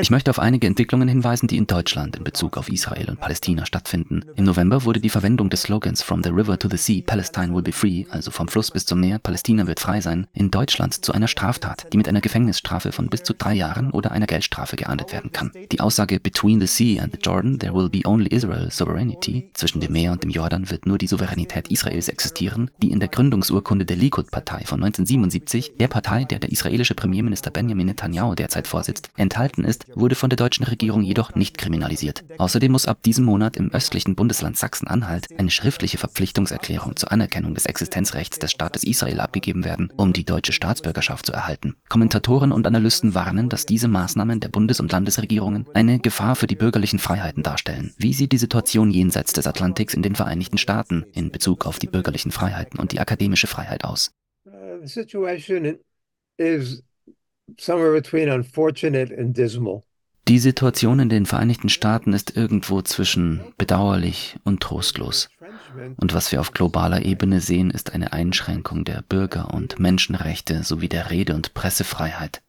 Ich 0.00 0.10
möchte 0.10 0.30
auf 0.30 0.40
einige 0.40 0.66
Entwicklungen 0.66 1.06
hinweisen, 1.06 1.46
die 1.46 1.56
in 1.56 1.68
Deutschland 1.68 2.16
in 2.16 2.24
Bezug 2.24 2.56
auf 2.56 2.68
Israel 2.68 3.10
und 3.10 3.20
Palästina 3.20 3.64
stattfinden. 3.64 4.24
Im 4.34 4.44
November 4.44 4.84
wurde 4.84 4.98
die 4.98 5.08
Verwendung 5.08 5.50
des 5.50 5.62
Slogans 5.62 6.02
From 6.02 6.24
the 6.24 6.30
River 6.30 6.58
to 6.58 6.68
the 6.68 6.76
Sea, 6.76 7.00
Palestine 7.06 7.54
will 7.54 7.62
be 7.62 7.70
free, 7.70 8.06
also 8.10 8.32
vom 8.32 8.48
Fluss 8.48 8.72
bis 8.72 8.86
zum 8.86 8.98
Meer, 8.98 9.20
Palästina 9.20 9.68
wird 9.68 9.78
frei 9.78 10.00
sein, 10.00 10.26
in 10.32 10.50
Deutschland 10.50 11.04
zu 11.04 11.12
einer 11.12 11.28
Straftat, 11.28 11.86
die 11.92 11.96
mit 11.96 12.08
einer 12.08 12.20
Gefängnisstrafe 12.20 12.90
von 12.90 13.08
bis 13.08 13.22
zu 13.22 13.34
drei 13.34 13.54
Jahren 13.54 13.92
oder 13.92 14.10
einer 14.10 14.26
Geldstrafe 14.26 14.74
geahndet 14.74 15.12
werden 15.12 15.30
kann. 15.30 15.52
Die 15.70 15.80
Aussage 15.80 16.18
Between 16.18 16.60
the 16.60 16.66
Sea 16.66 17.00
and 17.00 17.12
the 17.12 17.20
Jordan 17.22 17.60
there 17.60 17.72
will 17.72 17.88
be 17.88 18.00
only 18.04 18.26
Israel 18.34 18.72
sovereignty, 18.72 19.50
zwischen 19.54 19.80
dem 19.80 19.92
Meer 19.92 20.10
und 20.10 20.24
dem 20.24 20.30
Jordan 20.30 20.70
wird 20.70 20.86
nur 20.86 20.98
die 20.98 21.06
Souveränität 21.06 21.68
Israels 21.68 22.08
existieren, 22.08 22.68
die 22.82 22.90
in 22.90 22.98
der 22.98 23.08
Gründungsurkunde 23.08 23.84
der 23.84 23.96
Likud-Partei 23.96 24.64
von 24.64 24.82
1977, 24.82 25.76
der 25.78 25.86
Partei, 25.86 26.24
der 26.24 26.40
der 26.40 26.50
israelische 26.50 26.94
Premierminister 26.94 27.52
Benjamin 27.52 27.86
Netanyahu 27.86 28.34
derzeit 28.34 28.66
vorsitzt, 28.66 29.10
enthalten 29.36 29.64
ist, 29.64 29.84
wurde 29.94 30.14
von 30.14 30.30
der 30.30 30.38
deutschen 30.38 30.64
Regierung 30.64 31.02
jedoch 31.02 31.34
nicht 31.34 31.58
kriminalisiert. 31.58 32.24
Außerdem 32.38 32.72
muss 32.72 32.86
ab 32.86 33.02
diesem 33.02 33.26
Monat 33.26 33.58
im 33.58 33.70
östlichen 33.70 34.14
Bundesland 34.14 34.56
Sachsen-Anhalt 34.56 35.28
eine 35.38 35.50
schriftliche 35.50 35.98
Verpflichtungserklärung 35.98 36.96
zur 36.96 37.12
Anerkennung 37.12 37.52
des 37.52 37.66
Existenzrechts 37.66 38.38
des 38.38 38.52
Staates 38.52 38.82
Israel 38.82 39.20
abgegeben 39.20 39.64
werden, 39.64 39.92
um 39.98 40.14
die 40.14 40.24
deutsche 40.24 40.52
Staatsbürgerschaft 40.52 41.26
zu 41.26 41.34
erhalten. 41.34 41.76
Kommentatoren 41.90 42.50
und 42.50 42.66
Analysten 42.66 43.14
warnen, 43.14 43.50
dass 43.50 43.66
diese 43.66 43.88
Maßnahmen 43.88 44.40
der 44.40 44.48
Bundes- 44.48 44.80
und 44.80 44.90
Landesregierungen 44.90 45.66
eine 45.74 45.98
Gefahr 45.98 46.34
für 46.34 46.46
die 46.46 46.56
bürgerlichen 46.56 46.98
Freiheiten 46.98 47.42
darstellen. 47.42 47.92
Wie 47.98 48.14
sieht 48.14 48.32
die 48.32 48.38
Situation 48.38 48.90
jenseits 48.90 49.34
des 49.34 49.46
Atlantiks 49.46 49.92
in 49.92 50.02
den 50.02 50.14
Vereinigten 50.14 50.56
Staaten 50.56 51.04
in 51.12 51.30
Bezug 51.30 51.66
auf 51.66 51.78
die 51.78 51.88
bürgerlichen 51.88 52.30
Freiheiten 52.30 52.80
und 52.80 52.92
die 52.92 53.00
akademische 53.00 53.48
Freiheit 53.48 53.84
aus? 53.84 54.12
Uh, 54.46 54.80
Die 60.28 60.38
Situation 60.40 60.98
in 60.98 61.08
den 61.08 61.26
Vereinigten 61.26 61.68
Staaten 61.68 62.12
ist 62.12 62.36
irgendwo 62.36 62.82
zwischen 62.82 63.54
bedauerlich 63.58 64.36
und 64.42 64.60
trostlos. 64.60 65.28
Und 65.98 66.14
was 66.14 66.32
wir 66.32 66.40
auf 66.40 66.52
globaler 66.52 67.04
Ebene 67.04 67.40
sehen, 67.40 67.70
ist 67.70 67.94
eine 67.94 68.12
Einschränkung 68.12 68.84
der 68.84 69.02
Bürger- 69.02 69.54
und 69.54 69.78
Menschenrechte 69.78 70.64
sowie 70.64 70.88
der 70.88 71.10
Rede- 71.10 71.34
und 71.34 71.54
Pressefreiheit. 71.54 72.42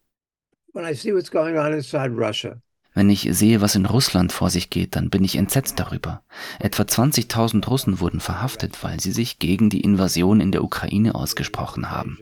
Wenn 2.95 3.11
ich 3.11 3.29
sehe, 3.31 3.61
was 3.61 3.75
in 3.75 3.85
Russland 3.85 4.31
vor 4.31 4.49
sich 4.49 4.71
geht, 4.71 4.95
dann 4.95 5.11
bin 5.11 5.23
ich 5.23 5.35
entsetzt 5.35 5.79
darüber. 5.79 6.23
Etwa 6.57 6.81
20.000 6.81 7.67
Russen 7.67 7.99
wurden 7.99 8.19
verhaftet, 8.19 8.83
weil 8.83 8.99
sie 8.99 9.11
sich 9.11 9.37
gegen 9.37 9.69
die 9.69 9.81
Invasion 9.81 10.41
in 10.41 10.51
der 10.51 10.63
Ukraine 10.63 11.13
ausgesprochen 11.13 11.91
haben. 11.91 12.17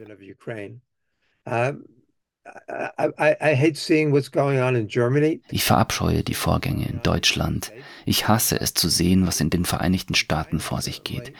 Ich 5.50 5.64
verabscheue 5.64 6.22
die 6.22 6.34
Vorgänge 6.34 6.88
in 6.88 7.02
Deutschland. 7.02 7.72
Ich 8.04 8.28
hasse 8.28 8.60
es 8.60 8.74
zu 8.74 8.88
sehen, 8.88 9.26
was 9.26 9.40
in 9.40 9.50
den 9.50 9.64
Vereinigten 9.64 10.14
Staaten 10.14 10.60
vor 10.60 10.82
sich 10.82 11.04
geht. 11.04 11.32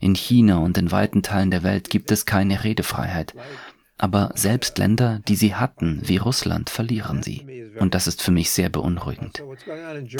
In 0.00 0.14
China 0.14 0.58
und 0.58 0.76
in 0.76 0.90
weiten 0.90 1.22
Teilen 1.22 1.50
der 1.50 1.62
Welt 1.62 1.90
gibt 1.90 2.10
es 2.10 2.26
keine 2.26 2.64
Redefreiheit. 2.64 3.34
Aber 3.96 4.32
selbst 4.34 4.76
Länder, 4.78 5.20
die 5.28 5.36
sie 5.36 5.54
hatten, 5.54 6.02
wie 6.04 6.16
Russland, 6.16 6.68
verlieren 6.68 7.22
sie. 7.22 7.70
Und 7.78 7.94
das 7.94 8.06
ist 8.06 8.22
für 8.22 8.32
mich 8.32 8.50
sehr 8.50 8.68
beunruhigend. 8.68 9.42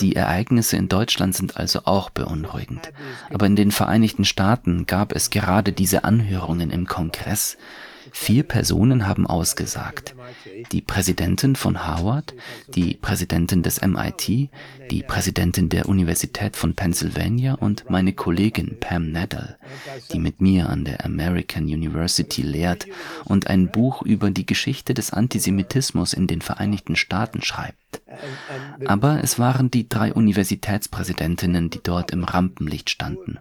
Die 0.01 0.15
Ereignisse 0.15 0.77
in 0.77 0.89
Deutschland 0.89 1.35
sind 1.35 1.57
also 1.57 1.81
auch 1.85 2.11
beunruhigend. 2.11 2.93
Aber 3.31 3.47
in 3.47 3.57
den 3.57 3.73
Vereinigten 3.73 4.25
Staaten 4.25 4.87
gab 4.87 5.13
es 5.13 5.31
gerade 5.31 5.73
diese 5.73 6.05
Anhörungen 6.05 6.71
im 6.71 6.87
Kongress, 6.87 7.57
Vier 8.17 8.45
Personen 8.45 9.09
haben 9.09 9.27
ausgesagt. 9.27 10.15
Die 10.71 10.81
Präsidentin 10.81 11.57
von 11.57 11.85
Harvard, 11.85 12.33
die 12.69 12.95
Präsidentin 12.95 13.65
des 13.65 13.83
MIT, 13.83 14.51
die 14.89 15.03
Präsidentin 15.07 15.69
der 15.69 15.89
Universität 15.89 16.57
von 16.57 16.75
Pennsylvania 16.75 17.55
und 17.55 17.91
meine 17.91 18.13
Kollegin 18.13 18.79
Pam 18.79 19.11
Nadal, 19.11 19.59
die 20.13 20.21
mit 20.21 20.41
mir 20.41 20.71
an 20.71 20.85
der 20.85 21.05
American 21.05 21.65
University 21.65 22.43
lehrt 22.43 22.87
und 23.25 23.49
ein 23.49 23.73
Buch 23.73 24.03
über 24.03 24.31
die 24.31 24.47
Geschichte 24.47 24.95
des 24.95 25.13
Antisemitismus 25.13 26.13
in 26.13 26.29
den 26.29 26.41
Vereinigten 26.41 26.95
Staaten 26.95 27.43
schreibt. 27.43 28.01
Aber 28.87 29.23
es 29.25 29.41
waren 29.41 29.73
die 29.73 29.89
drei 29.89 30.13
Universitätspräsidentinnen, 30.13 31.69
die 31.69 31.81
dort 31.83 32.13
im 32.13 32.23
Rampenlicht 32.23 32.91
standen. 32.91 33.39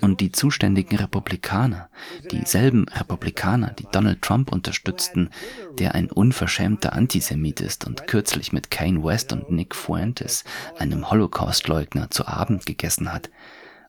Und 0.00 0.20
die 0.20 0.32
zuständigen 0.32 0.98
Republikaner, 0.98 1.90
dieselben 2.30 2.86
Republikaner, 2.88 3.72
die 3.78 3.86
Donald 3.92 4.22
Trump 4.22 4.52
unterstützten, 4.52 5.30
der 5.78 5.94
ein 5.94 6.10
unverschämter 6.10 6.92
Antisemit 6.92 7.60
ist 7.60 7.86
und 7.86 8.06
kürzlich 8.06 8.52
mit 8.52 8.70
Kane 8.70 9.04
West 9.04 9.32
und 9.32 9.50
Nick 9.50 9.74
Fuentes, 9.74 10.44
einem 10.78 11.10
Holocaustleugner, 11.10 12.10
zu 12.10 12.26
Abend 12.26 12.66
gegessen 12.66 13.12
hat, 13.12 13.30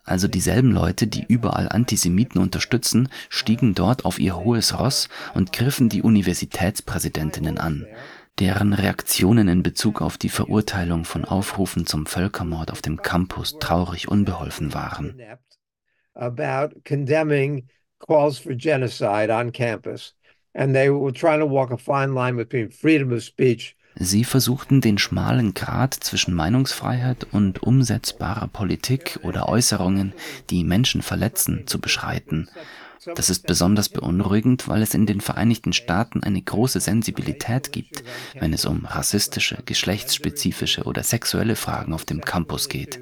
also 0.03 0.27
dieselben 0.27 0.71
Leute, 0.71 1.07
die 1.07 1.25
überall 1.27 1.69
Antisemiten 1.69 2.41
unterstützen, 2.41 3.09
stiegen 3.29 3.75
dort 3.75 4.03
auf 4.05 4.19
ihr 4.19 4.35
hohes 4.35 4.79
Ross 4.79 5.09
und 5.33 5.53
griffen 5.53 5.89
die 5.89 6.01
Universitätspräsidentinnen 6.01 7.57
an, 7.57 7.85
deren 8.39 8.73
Reaktionen 8.73 9.47
in 9.47 9.61
Bezug 9.61 10.01
auf 10.01 10.17
die 10.17 10.29
Verurteilung 10.29 11.05
von 11.05 11.23
Aufrufen 11.23 11.85
zum 11.85 12.07
Völkermord 12.07 12.71
auf 12.71 12.81
dem 12.81 13.01
Campus 13.01 13.57
traurig 13.59 14.07
unbeholfen 14.07 14.73
waren 14.73 15.15
about 16.21 16.83
condemning 16.85 17.69
calls 17.99 18.37
for 18.37 18.53
genocide 18.53 19.29
on 19.29 19.51
campus. 19.51 20.13
And 20.53 20.75
they 20.75 20.89
were 20.89 21.11
trying 21.11 21.39
to 21.39 21.45
walk 21.45 21.71
a 21.71 21.77
fine 21.77 22.13
line 22.13 22.35
between 22.35 22.69
freedom 22.69 23.11
of 23.11 23.23
speech 23.23 23.75
Sie 23.95 24.23
versuchten 24.23 24.81
den 24.81 24.97
schmalen 24.97 25.53
Grat 25.53 25.93
zwischen 25.93 26.33
Meinungsfreiheit 26.33 27.27
und 27.31 27.61
umsetzbarer 27.61 28.47
Politik 28.47 29.19
oder 29.23 29.49
Äußerungen, 29.49 30.13
die 30.49 30.63
Menschen 30.63 31.01
verletzen, 31.01 31.67
zu 31.67 31.79
beschreiten. 31.79 32.49
Das 33.15 33.29
ist 33.29 33.47
besonders 33.47 33.89
beunruhigend, 33.89 34.67
weil 34.67 34.81
es 34.81 34.93
in 34.93 35.07
den 35.07 35.21
Vereinigten 35.21 35.73
Staaten 35.73 36.23
eine 36.23 36.41
große 36.41 36.79
Sensibilität 36.79 37.71
gibt, 37.71 38.03
wenn 38.39 38.53
es 38.53 38.65
um 38.65 38.85
rassistische, 38.85 39.57
geschlechtsspezifische 39.65 40.83
oder 40.83 41.03
sexuelle 41.03 41.55
Fragen 41.55 41.93
auf 41.93 42.05
dem 42.05 42.21
Campus 42.21 42.69
geht. 42.69 42.99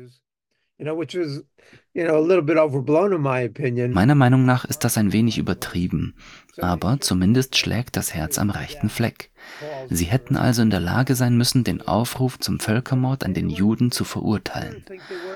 Meiner 3.93 4.15
Meinung 4.15 4.45
nach 4.45 4.65
ist 4.65 4.83
das 4.83 4.97
ein 4.97 5.11
wenig 5.11 5.37
übertrieben, 5.37 6.15
aber 6.57 6.99
zumindest 6.99 7.57
schlägt 7.57 7.95
das 7.97 8.13
Herz 8.13 8.37
am 8.37 8.49
rechten 8.49 8.89
Fleck. 8.89 9.31
Sie 9.89 10.05
hätten 10.05 10.37
also 10.37 10.61
in 10.61 10.69
der 10.69 10.79
Lage 10.79 11.15
sein 11.15 11.37
müssen, 11.37 11.63
den 11.63 11.81
Aufruf 11.81 12.39
zum 12.39 12.59
Völkermord 12.59 13.23
an 13.23 13.33
den 13.33 13.49
Juden 13.49 13.91
zu 13.91 14.03
verurteilen. 14.03 14.85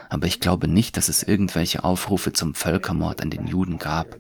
Aber 0.10 0.28
ich 0.28 0.40
glaube 0.40 0.68
nicht, 0.68 0.98
dass 0.98 1.10
es 1.10 1.24
irgendwelche 1.24 1.84
Aufrufe 1.84 2.34
zum 2.34 2.56
Völkermord 2.56 3.22
an 3.22 3.30
den 3.30 3.48
Juden 3.48 3.78
gab. 3.78 4.18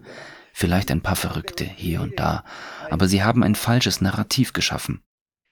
Vielleicht 0.54 0.92
ein 0.92 1.02
paar 1.02 1.16
Verrückte 1.16 1.64
hier 1.64 2.02
und 2.02 2.20
da, 2.20 2.44
aber 2.90 3.08
sie 3.08 3.24
haben 3.24 3.44
ein 3.44 3.56
falsches 3.56 4.02
Narrativ 4.02 4.54
geschaffen. 4.54 5.02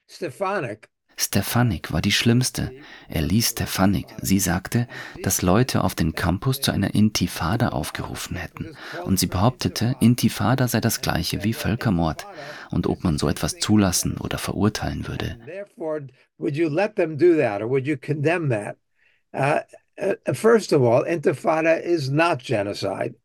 Stefanik 0.08 0.91
Stefanik 1.18 1.92
war 1.92 2.02
die 2.02 2.12
Schlimmste. 2.12 2.72
Er 3.08 3.22
ließ 3.22 3.52
Stefanik. 3.52 4.08
Sie 4.22 4.40
sagte, 4.40 4.88
dass 5.24 5.42
Leute 5.42 5.84
auf 5.84 5.96
den 5.96 6.14
Campus 6.14 6.62
zu 6.62 6.72
einer 6.72 6.96
Intifada 6.96 7.70
aufgerufen 7.70 8.36
hätten. 8.38 8.76
Und 9.06 9.20
sie 9.20 9.28
behauptete, 9.28 9.96
Intifada 10.00 10.68
sei 10.68 10.82
das 10.82 11.02
gleiche 11.02 11.44
wie 11.44 11.54
Völkermord. 11.54 12.26
Und 12.72 12.88
ob 12.88 13.04
man 13.04 13.18
so 13.18 13.30
etwas 13.30 13.58
zulassen 13.60 14.18
oder 14.18 14.38
verurteilen 14.38 15.08
würde. 15.08 15.38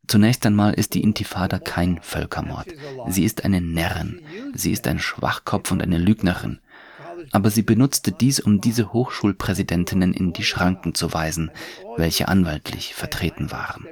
Zunächst 0.06 0.44
einmal 0.44 0.74
ist 0.74 0.94
die 0.94 1.02
Intifada 1.02 1.58
kein 1.58 1.98
Völkermord. 2.02 2.66
Sie 3.08 3.24
ist 3.24 3.44
eine 3.44 3.60
Närrin. 3.60 4.20
Sie 4.54 4.72
ist 4.72 4.86
ein 4.86 4.98
Schwachkopf 4.98 5.70
und 5.70 5.82
eine 5.82 5.98
Lügnerin 5.98 6.60
aber 7.32 7.50
sie 7.50 7.62
benutzte 7.62 8.12
dies, 8.12 8.40
um 8.40 8.60
diese 8.60 8.92
Hochschulpräsidentinnen 8.92 10.12
in 10.12 10.32
die 10.32 10.44
Schranken 10.44 10.94
zu 10.94 11.12
weisen, 11.12 11.50
welche 11.96 12.28
anwaltlich 12.28 12.94
vertreten 12.94 13.50
waren. 13.50 13.86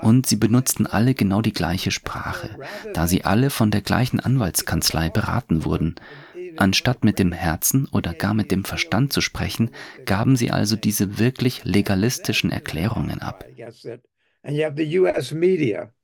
Und 0.00 0.26
sie 0.26 0.36
benutzten 0.36 0.86
alle 0.86 1.14
genau 1.14 1.42
die 1.42 1.52
gleiche 1.52 1.90
Sprache, 1.90 2.56
da 2.94 3.06
sie 3.06 3.24
alle 3.24 3.50
von 3.50 3.70
der 3.70 3.82
gleichen 3.82 4.20
Anwaltskanzlei 4.20 5.10
beraten 5.10 5.64
wurden. 5.64 5.96
Anstatt 6.56 7.04
mit 7.04 7.18
dem 7.18 7.32
Herzen 7.32 7.86
oder 7.86 8.12
gar 8.12 8.34
mit 8.34 8.50
dem 8.50 8.64
Verstand 8.64 9.12
zu 9.12 9.20
sprechen, 9.20 9.70
gaben 10.04 10.36
sie 10.36 10.50
also 10.50 10.76
diese 10.76 11.18
wirklich 11.18 11.64
legalistischen 11.64 12.50
Erklärungen 12.50 13.20
ab. 13.20 13.44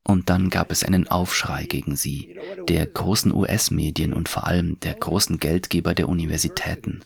Und 0.09 0.31
dann 0.31 0.49
gab 0.49 0.73
es 0.73 0.85
einen 0.85 1.07
Aufschrei 1.07 1.67
gegen 1.67 1.95
sie, 1.95 2.39
der 2.67 2.87
großen 2.87 3.33
US-Medien 3.33 4.15
und 4.15 4.31
vor 4.31 4.47
allem 4.47 4.81
der 4.81 4.95
großen 4.95 5.39
Geldgeber 5.39 5.95
der 5.95 6.09
Universitäten. 6.09 7.01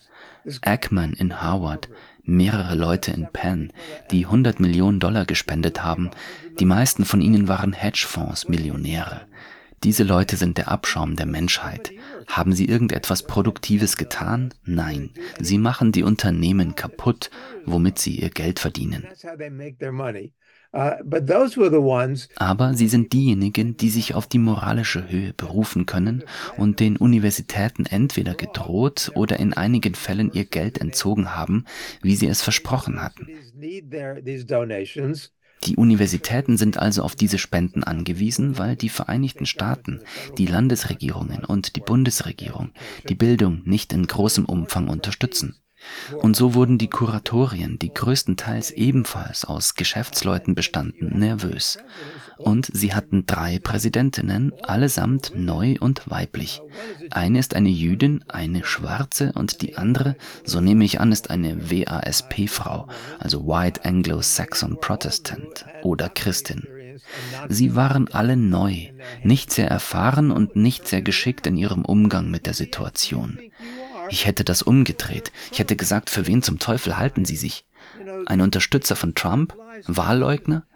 Ackman 0.61 1.11
in 1.11 1.41
Harvard, 1.41 1.89
mehrere 2.23 2.75
Leute 2.75 3.11
in 3.11 3.27
Penn, 3.33 3.73
die 4.11 4.25
100 4.25 4.61
Millionen 4.61 5.01
Dollar 5.01 5.25
gespendet 5.25 5.83
haben, 5.83 6.11
die 6.61 6.65
meisten 6.65 7.03
von 7.03 7.19
ihnen 7.19 7.49
waren 7.49 7.73
Hedgefonds-Millionäre. 7.73 9.27
Diese 9.83 10.03
Leute 10.03 10.37
sind 10.37 10.57
der 10.57 10.69
Abschaum 10.69 11.17
der 11.17 11.25
Menschheit. 11.25 11.91
Haben 12.27 12.53
sie 12.53 12.69
irgendetwas 12.69 13.23
Produktives 13.23 13.97
getan? 13.97 14.53
Nein. 14.63 15.09
Sie 15.41 15.57
machen 15.57 15.91
die 15.91 16.03
Unternehmen 16.03 16.75
kaputt, 16.75 17.29
womit 17.65 17.99
sie 17.99 18.17
ihr 18.17 18.29
Geld 18.29 18.59
verdienen. 18.59 19.05
Aber 22.35 22.73
sie 22.73 22.87
sind 22.87 23.13
diejenigen, 23.13 23.77
die 23.77 23.89
sich 23.89 24.15
auf 24.15 24.25
die 24.25 24.39
moralische 24.39 25.07
Höhe 25.07 25.33
berufen 25.33 25.85
können 25.85 26.23
und 26.57 26.79
den 26.79 26.97
Universitäten 26.97 27.85
entweder 27.85 28.33
gedroht 28.33 29.11
oder 29.13 29.39
in 29.39 29.53
einigen 29.53 29.93
Fällen 29.93 30.31
ihr 30.33 30.45
Geld 30.45 30.81
entzogen 30.81 31.35
haben, 31.35 31.65
wie 32.01 32.15
sie 32.15 32.27
es 32.27 32.41
versprochen 32.41 33.01
hatten. 33.01 33.27
Die 35.65 35.77
Universitäten 35.77 36.57
sind 36.57 36.77
also 36.77 37.03
auf 37.03 37.15
diese 37.15 37.37
Spenden 37.37 37.83
angewiesen, 37.83 38.57
weil 38.57 38.75
die 38.75 38.89
Vereinigten 38.89 39.45
Staaten, 39.45 40.01
die 40.37 40.45
Landesregierungen 40.45 41.45
und 41.45 41.75
die 41.75 41.81
Bundesregierung 41.81 42.71
die 43.07 43.15
Bildung 43.15 43.61
nicht 43.63 43.93
in 43.93 44.05
großem 44.05 44.45
Umfang 44.45 44.89
unterstützen. 44.89 45.55
Und 46.21 46.35
so 46.35 46.53
wurden 46.53 46.77
die 46.77 46.89
Kuratorien, 46.89 47.79
die 47.79 47.93
größtenteils 47.93 48.71
ebenfalls 48.71 49.45
aus 49.45 49.75
Geschäftsleuten 49.75 50.55
bestanden, 50.55 51.17
nervös. 51.19 51.77
Und 52.37 52.69
sie 52.73 52.93
hatten 52.93 53.25
drei 53.25 53.59
Präsidentinnen, 53.59 54.53
allesamt 54.63 55.33
neu 55.35 55.75
und 55.79 56.09
weiblich. 56.09 56.61
Eine 57.11 57.39
ist 57.39 57.55
eine 57.55 57.69
Jüdin, 57.69 58.23
eine 58.27 58.63
Schwarze 58.65 59.31
und 59.33 59.61
die 59.61 59.77
andere, 59.77 60.15
so 60.43 60.59
nehme 60.59 60.83
ich 60.83 60.99
an, 60.99 61.11
ist 61.11 61.29
eine 61.29 61.69
WASP-Frau, 61.69 62.87
also 63.19 63.47
White 63.47 63.85
Anglo-Saxon 63.85 64.79
Protestant 64.79 65.65
oder 65.83 66.09
Christin. 66.09 66.67
Sie 67.49 67.75
waren 67.75 68.07
alle 68.07 68.37
neu, 68.37 68.89
nicht 69.23 69.51
sehr 69.51 69.67
erfahren 69.67 70.31
und 70.31 70.55
nicht 70.55 70.87
sehr 70.87 71.01
geschickt 71.01 71.47
in 71.47 71.57
ihrem 71.57 71.85
Umgang 71.85 72.29
mit 72.29 72.45
der 72.45 72.53
Situation. 72.53 73.39
Ich 74.13 74.27
hätte 74.27 74.43
das 74.43 74.61
umgedreht. 74.61 75.31
Ich 75.51 75.57
hätte 75.57 75.75
gesagt, 75.75 76.11
für 76.11 76.27
wen 76.27 76.43
zum 76.43 76.59
Teufel 76.59 76.99
halten 76.99 77.25
Sie 77.25 77.35
sich? 77.35 77.65
Ein 78.27 78.41
Unterstützer 78.41 78.95
von 78.95 79.15
Trump? 79.15 79.57
Wahlleugner? 79.87 80.67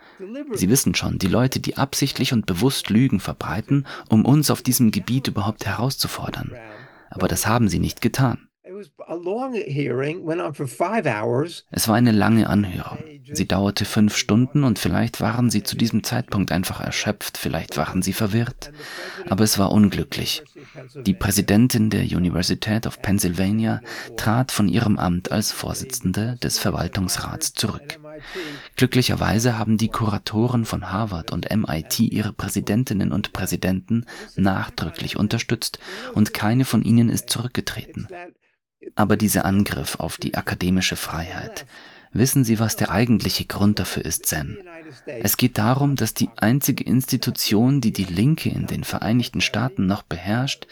Sie 0.53 0.69
wissen 0.69 0.95
schon, 0.95 1.19
die 1.19 1.27
Leute, 1.27 1.59
die 1.59 1.77
absichtlich 1.77 2.33
und 2.33 2.47
bewusst 2.47 2.89
Lügen 2.89 3.19
verbreiten, 3.19 3.85
um 4.09 4.25
uns 4.25 4.49
auf 4.49 4.63
diesem 4.63 4.89
Gebiet 4.89 5.27
überhaupt 5.27 5.67
herauszufordern. 5.67 6.55
Aber 7.11 7.27
das 7.27 7.45
haben 7.45 7.69
sie 7.69 7.77
nicht 7.77 8.01
getan. 8.01 8.46
Es 11.71 11.87
war 11.87 11.95
eine 11.95 12.11
lange 12.11 12.49
Anhörung. 12.49 12.99
Sie 13.31 13.47
dauerte 13.47 13.85
fünf 13.85 14.15
Stunden 14.15 14.63
und 14.63 14.79
vielleicht 14.79 15.19
waren 15.19 15.49
sie 15.49 15.63
zu 15.63 15.75
diesem 15.75 16.03
Zeitpunkt 16.03 16.51
einfach 16.51 16.79
erschöpft, 16.79 17.37
vielleicht 17.37 17.75
waren 17.77 18.01
sie 18.01 18.13
verwirrt. 18.13 18.71
Aber 19.29 19.43
es 19.43 19.57
war 19.57 19.71
unglücklich. 19.71 20.43
Die 20.95 21.13
Präsidentin 21.13 21.89
der 21.89 22.03
Universität 22.03 22.87
of 22.87 23.01
Pennsylvania 23.01 23.81
trat 24.15 24.51
von 24.51 24.69
ihrem 24.69 24.97
Amt 24.97 25.31
als 25.31 25.51
Vorsitzende 25.51 26.37
des 26.41 26.59
Verwaltungsrats 26.59 27.53
zurück. 27.53 27.99
Glücklicherweise 28.75 29.57
haben 29.57 29.77
die 29.77 29.89
Kuratoren 29.89 30.65
von 30.65 30.91
Harvard 30.91 31.31
und 31.31 31.49
MIT 31.53 31.99
ihre 31.99 32.33
Präsidentinnen 32.33 33.11
und 33.11 33.33
Präsidenten 33.33 34.05
nachdrücklich 34.35 35.17
unterstützt 35.17 35.79
und 36.13 36.33
keine 36.33 36.65
von 36.65 36.83
ihnen 36.83 37.09
ist 37.09 37.29
zurückgetreten. 37.29 38.07
Aber 38.95 39.17
dieser 39.17 39.45
Angriff 39.45 39.95
auf 39.99 40.17
die 40.17 40.35
akademische 40.35 40.95
Freiheit, 40.95 41.65
wissen 42.11 42.43
Sie, 42.43 42.59
was 42.59 42.75
der 42.75 42.91
eigentliche 42.91 43.45
Grund 43.45 43.79
dafür 43.79 44.05
ist, 44.05 44.25
Sam? 44.25 44.57
Es 45.05 45.37
geht 45.37 45.57
darum, 45.57 45.95
dass 45.95 46.13
die 46.13 46.29
einzige 46.35 46.83
Institution, 46.83 47.81
die 47.81 47.91
die 47.91 48.05
Linke 48.05 48.49
in 48.49 48.67
den 48.67 48.83
Vereinigten 48.83 49.41
Staaten 49.41 49.85
noch 49.85 50.03
beherrscht, 50.03 50.67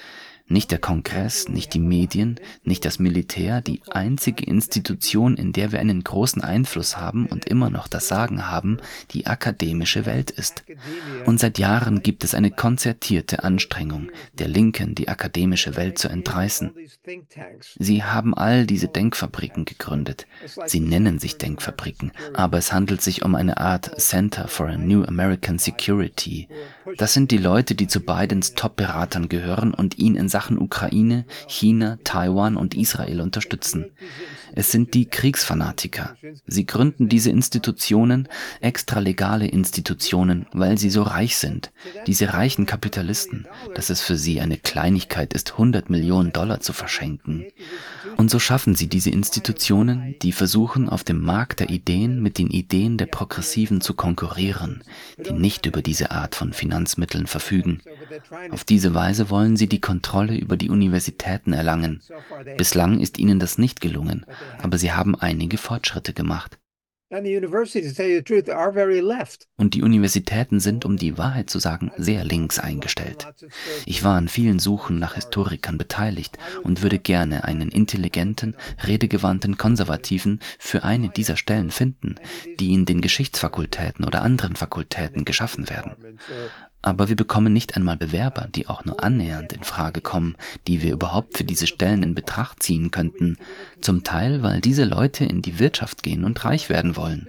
nicht 0.48 0.72
der 0.72 0.78
Kongress, 0.78 1.50
nicht 1.50 1.74
die 1.74 1.80
Medien, 1.80 2.40
nicht 2.64 2.86
das 2.86 3.00
Militär, 3.00 3.62
die 3.62 3.82
einzige 3.90 4.46
Institution, 4.46 5.38
in 5.38 5.54
der 5.54 5.72
wir 5.72 5.80
einen 5.80 6.04
großen 6.04 6.42
Einfluss 6.44 6.98
haben 6.98 7.26
und 7.26 7.46
immer 7.46 7.70
noch 7.72 7.88
das 7.88 8.08
Sagen 8.08 8.48
haben, 8.48 8.78
die 9.12 9.26
akademische 9.26 10.06
Welt 10.06 10.30
ist. 10.30 10.64
Und 11.26 11.40
seit 11.40 11.58
Jahren 11.58 12.04
gibt 12.04 12.24
es 12.24 12.36
eine 12.36 12.52
konzertierte 12.52 13.44
Anstrengung, 13.44 14.12
der 14.34 14.48
Linken 14.48 14.94
die 14.94 15.10
akademische 15.10 15.76
Welt 15.76 15.98
zu 15.98 16.10
entreißen. 16.10 16.74
Sie 17.80 18.04
haben 18.04 18.36
all 18.36 18.68
diese 18.68 18.88
Denkfabriken 18.88 19.66
gegründet. 19.66 20.28
Sie 20.68 20.80
nennen 20.80 21.18
sich 21.18 21.38
Denkfabriken, 21.38 22.12
aber 22.34 22.60
es 22.60 22.72
handelt 22.72 23.02
sich 23.02 23.24
um 23.24 23.34
eine 23.34 23.58
Art 23.58 24.00
Center 24.00 24.48
for 24.48 24.68
a 24.68 24.78
New 24.78 25.04
American 25.04 25.58
Security. 25.58 26.48
Das 26.98 27.14
sind 27.14 27.32
die 27.32 27.38
Leute, 27.38 27.74
die 27.74 27.88
zu 27.88 28.00
Bidens 28.00 28.54
Top-Beratern 28.54 29.28
gehören 29.28 29.74
und 29.74 29.98
ihn 29.98 30.16
in 30.16 30.30
Sachen 30.36 30.60
Ukraine, 30.60 31.24
China, 31.48 31.98
Taiwan 32.04 32.58
und 32.58 32.76
Israel 32.76 33.22
unterstützen. 33.22 33.86
Es 34.56 34.72
sind 34.72 34.94
die 34.94 35.06
Kriegsfanatiker. 35.06 36.16
Sie 36.48 36.66
gründen 36.66 37.10
diese 37.10 37.30
Institutionen, 37.30 38.28
extralegale 38.62 39.48
Institutionen, 39.48 40.48
weil 40.54 40.78
sie 40.78 40.90
so 40.90 41.04
reich 41.04 41.36
sind. 41.36 41.72
Diese 42.08 42.34
reichen 42.34 42.66
Kapitalisten, 42.66 43.48
dass 43.76 43.90
es 43.90 44.02
für 44.02 44.18
sie 44.18 44.40
eine 44.40 44.58
Kleinigkeit 44.58 45.34
ist, 45.34 45.54
100 45.54 45.90
Millionen 45.90 46.32
Dollar 46.32 46.62
zu 46.62 46.74
verschenken. 46.74 47.46
Und 48.18 48.32
so 48.32 48.40
schaffen 48.40 48.76
sie 48.76 48.88
diese 48.88 49.10
Institutionen, 49.10 50.16
die 50.22 50.32
versuchen, 50.32 50.88
auf 50.88 51.04
dem 51.04 51.22
Markt 51.22 51.60
der 51.60 51.70
Ideen 51.70 52.22
mit 52.22 52.38
den 52.38 52.50
Ideen 52.50 52.98
der 52.98 53.08
Progressiven 53.08 53.82
zu 53.82 53.94
konkurrieren, 53.94 54.84
die 55.18 55.34
nicht 55.34 55.66
über 55.66 55.82
diese 55.82 56.12
Art 56.12 56.36
von 56.36 56.54
Finanzmitteln 56.54 57.28
verfügen. 57.28 57.82
Auf 58.52 58.64
diese 58.64 58.94
Weise 58.94 59.30
wollen 59.30 59.58
sie 59.58 59.68
die 59.68 59.82
Kontrolle 59.82 60.38
über 60.38 60.56
die 60.56 60.70
Universitäten 60.70 61.54
erlangen. 61.54 62.02
Bislang 62.58 63.00
ist 63.00 63.20
ihnen 63.20 63.40
das 63.40 63.58
nicht 63.58 63.82
gelungen, 63.82 64.26
aber 64.62 64.78
sie 64.78 64.92
haben 64.92 65.16
einige 65.16 65.58
Fortschritte 65.58 66.14
gemacht. 66.14 66.58
Und 69.58 69.76
die 69.76 69.84
Universitäten 69.84 70.60
sind, 70.60 70.86
um 70.86 70.98
die 70.98 71.20
Wahrheit 71.20 71.52
zu 71.52 71.60
sagen, 71.60 71.92
sehr 71.98 72.24
links 72.24 72.58
eingestellt. 72.58 73.28
Ich 73.86 74.04
war 74.04 74.18
an 74.18 74.28
vielen 74.28 74.58
Suchen 74.58 74.98
nach 74.98 75.14
Historikern 75.14 75.78
beteiligt 75.78 76.40
und 76.64 76.82
würde 76.82 76.98
gerne 76.98 77.44
einen 77.44 77.70
intelligenten, 77.70 78.56
redegewandten 78.86 79.58
Konservativen 79.58 80.40
für 80.58 80.84
eine 80.84 81.10
dieser 81.10 81.38
Stellen 81.38 81.70
finden, 81.70 82.16
die 82.60 82.74
in 82.74 82.86
den 82.86 83.02
Geschichtsfakultäten 83.02 84.04
oder 84.04 84.24
anderen 84.24 84.56
Fakultäten 84.56 85.26
geschaffen 85.26 85.70
werden. 85.70 86.18
Aber 86.86 87.10
wir 87.10 87.16
bekommen 87.16 87.52
nicht 87.52 87.76
einmal 87.76 87.98
Bewerber, 87.98 88.48
die 88.54 88.68
auch 88.68 88.86
nur 88.86 89.04
annähernd 89.04 89.54
in 89.54 89.64
Frage 89.64 90.02
kommen, 90.02 90.36
die 90.68 90.84
wir 90.84 90.94
überhaupt 90.94 91.36
für 91.36 91.44
diese 91.44 91.66
Stellen 91.66 92.04
in 92.04 92.14
Betracht 92.14 92.62
ziehen 92.62 92.92
könnten. 92.92 93.38
Zum 93.82 94.04
Teil, 94.04 94.44
weil 94.44 94.62
diese 94.62 94.86
Leute 94.86 95.26
in 95.26 95.42
die 95.42 95.58
Wirtschaft 95.58 96.04
gehen 96.04 96.24
und 96.24 96.46
reich 96.46 96.70
werden 96.70 96.96
wollen. 96.96 97.28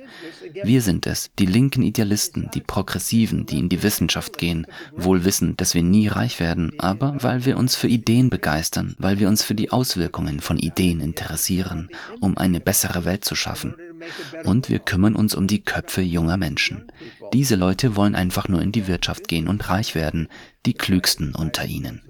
Wir 0.62 0.82
sind 0.82 1.06
es, 1.06 1.30
die 1.38 1.46
linken 1.46 1.82
Idealisten, 1.82 2.50
die 2.52 2.60
Progressiven, 2.60 3.46
die 3.46 3.58
in 3.58 3.70
die 3.70 3.82
Wissenschaft 3.82 4.36
gehen, 4.36 4.66
wohl 4.94 5.24
wissen, 5.24 5.56
dass 5.56 5.72
wir 5.72 5.82
nie 5.82 6.08
reich 6.08 6.38
werden, 6.38 6.72
aber 6.78 7.16
weil 7.20 7.46
wir 7.46 7.56
uns 7.56 7.76
für 7.76 7.88
Ideen 7.88 8.28
begeistern, 8.28 8.94
weil 8.98 9.20
wir 9.20 9.28
uns 9.28 9.42
für 9.42 9.54
die 9.54 9.70
Auswirkungen 9.70 10.40
von 10.40 10.58
Ideen 10.58 11.00
interessieren, 11.00 11.88
um 12.20 12.36
eine 12.36 12.60
bessere 12.60 13.06
Welt 13.06 13.24
zu 13.24 13.34
schaffen. 13.34 13.74
Und 14.44 14.68
wir 14.68 14.78
kümmern 14.78 15.16
uns 15.16 15.34
um 15.34 15.46
die 15.46 15.62
Köpfe 15.62 16.02
junger 16.02 16.36
Menschen. 16.36 16.90
Diese 17.32 17.56
Leute 17.56 17.96
wollen 17.96 18.14
einfach 18.14 18.48
nur 18.48 18.62
in 18.62 18.72
die 18.72 18.86
Wirtschaft 18.86 19.28
gehen 19.28 19.48
und 19.48 19.68
reich 19.68 19.94
werden, 19.94 20.28
die 20.64 20.74
klügsten 20.74 21.34
unter 21.34 21.64
ihnen. 21.64 22.02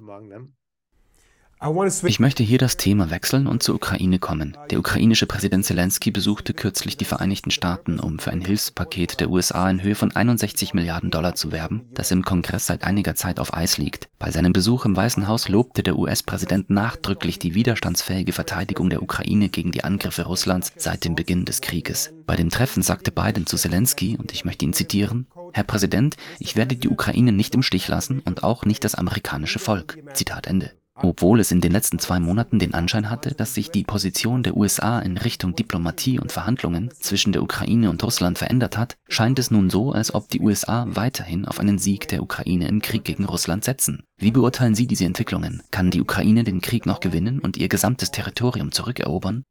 Ich 2.05 2.20
möchte 2.20 2.42
hier 2.42 2.59
das 2.59 2.76
Thema 2.76 3.11
wechseln 3.11 3.46
und 3.46 3.62
zur 3.62 3.74
Ukraine 3.74 4.18
kommen. 4.18 4.57
Der 4.70 4.79
ukrainische 4.79 5.26
Präsident 5.26 5.64
Zelensky 5.64 6.11
besuchte 6.11 6.55
kürzlich 6.55 6.96
die 6.96 7.05
Vereinigten 7.05 7.50
Staaten, 7.50 7.98
um 7.98 8.18
für 8.18 8.31
ein 8.31 8.40
Hilfspaket 8.40 9.18
der 9.20 9.31
USA 9.31 9.68
in 9.68 9.83
Höhe 9.83 9.96
von 9.96 10.14
61 10.14 10.74
Milliarden 10.74 11.11
Dollar 11.11 11.35
zu 11.35 11.50
werben, 11.50 11.83
das 11.92 12.12
im 12.12 12.24
Kongress 12.24 12.66
seit 12.66 12.85
einiger 12.85 13.16
Zeit 13.16 13.40
auf 13.40 13.52
Eis 13.52 13.79
liegt. 13.79 14.09
Bei 14.18 14.31
seinem 14.31 14.52
Besuch 14.52 14.85
im 14.85 14.96
Weißen 14.96 15.26
Haus 15.26 15.48
lobte 15.48 15.83
der 15.83 15.98
US-Präsident 15.98 16.70
nachdrücklich 16.70 17.38
die 17.38 17.55
widerstandsfähige 17.55 18.33
Verteidigung 18.33 18.88
der 18.88 19.02
Ukraine 19.02 19.48
gegen 19.48 19.72
die 19.72 19.83
Angriffe 19.83 20.22
Russlands 20.22 20.72
seit 20.76 21.05
dem 21.05 21.16
Beginn 21.16 21.44
des 21.44 21.61
Krieges. 21.62 22.12
Bei 22.26 22.37
dem 22.37 22.50
Treffen 22.50 22.83
sagte 22.83 23.11
Biden 23.11 23.46
zu 23.46 23.57
Zelensky, 23.57 24.16
und 24.16 24.33
ich 24.33 24.44
möchte 24.44 24.64
ihn 24.64 24.72
zitieren, 24.72 25.26
Herr 25.52 25.64
Präsident, 25.64 26.16
ich 26.38 26.55
werde 26.55 26.76
die 26.76 26.88
Ukraine 26.88 27.33
nicht 27.33 27.55
im 27.55 27.62
Stich 27.62 27.88
lassen 27.88 28.20
und 28.20 28.44
auch 28.44 28.64
nicht 28.64 28.85
das 28.85 28.94
amerikanische 28.94 29.59
Volk. 29.59 29.98
Zitat 30.12 30.46
Ende. 30.46 30.76
Obwohl 30.96 31.40
es 31.40 31.50
in 31.50 31.61
den 31.61 31.72
letzten 31.72 31.98
zwei 31.98 32.18
Monaten 32.20 32.59
den 32.59 32.72
Anschein 32.72 33.11
hatte, 33.11 33.35
dass 33.35 33.54
sich 33.54 33.70
die 33.70 33.85
Position 33.85 34.42
der 34.42 34.56
USA 34.56 34.98
in 35.00 35.18
Richtung 35.18 35.54
Diplomatie 35.54 36.18
und 36.18 36.32
Verhandlungen 36.32 36.90
zwischen 36.90 37.32
der 37.32 37.42
Ukraine 37.42 37.90
und 37.90 38.02
Russland 38.02 38.38
verändert 38.38 38.78
hat, 38.78 38.96
scheint 39.09 39.38
es 39.38 39.50
nun 39.50 39.68
so, 39.68 39.92
als 39.92 40.14
ob 40.14 40.28
die 40.30 40.40
USA 40.40 40.87
weiterhin 40.88 41.44
auf 41.44 41.61
einen 41.61 41.78
Sieg 41.78 42.09
der 42.09 42.22
Ukraine 42.22 42.68
im 42.68 42.80
Krieg 42.80 43.04
gegen 43.04 43.26
Russland 43.26 43.64
setzen. 43.64 44.04
Wie 44.16 44.30
beurteilen 44.30 44.74
Sie 44.74 44.87
diese 44.87 45.04
Entwicklungen? 45.04 45.62
Kann 45.70 45.90
die 45.90 46.00
Ukraine 46.00 46.44
den 46.44 46.62
Krieg 46.62 46.87
noch 46.87 47.00
gewinnen 47.00 47.40
und 47.40 47.59
ihr 47.59 47.68
gesamtes 47.68 48.11
Territorium 48.11 48.72
zurückerobern? 48.72 49.44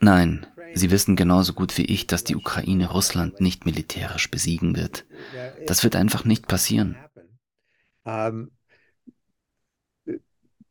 Nein, 0.00 0.46
Sie 0.74 0.90
wissen 0.90 1.16
genauso 1.16 1.52
gut 1.52 1.78
wie 1.78 1.84
ich, 1.84 2.06
dass 2.06 2.24
die 2.24 2.36
Ukraine 2.36 2.90
Russland 2.90 3.40
nicht 3.40 3.64
militärisch 3.64 4.30
besiegen 4.30 4.76
wird. 4.76 5.06
Das 5.66 5.84
wird 5.84 5.96
einfach 5.96 6.24
nicht 6.24 6.48
passieren. 6.48 6.96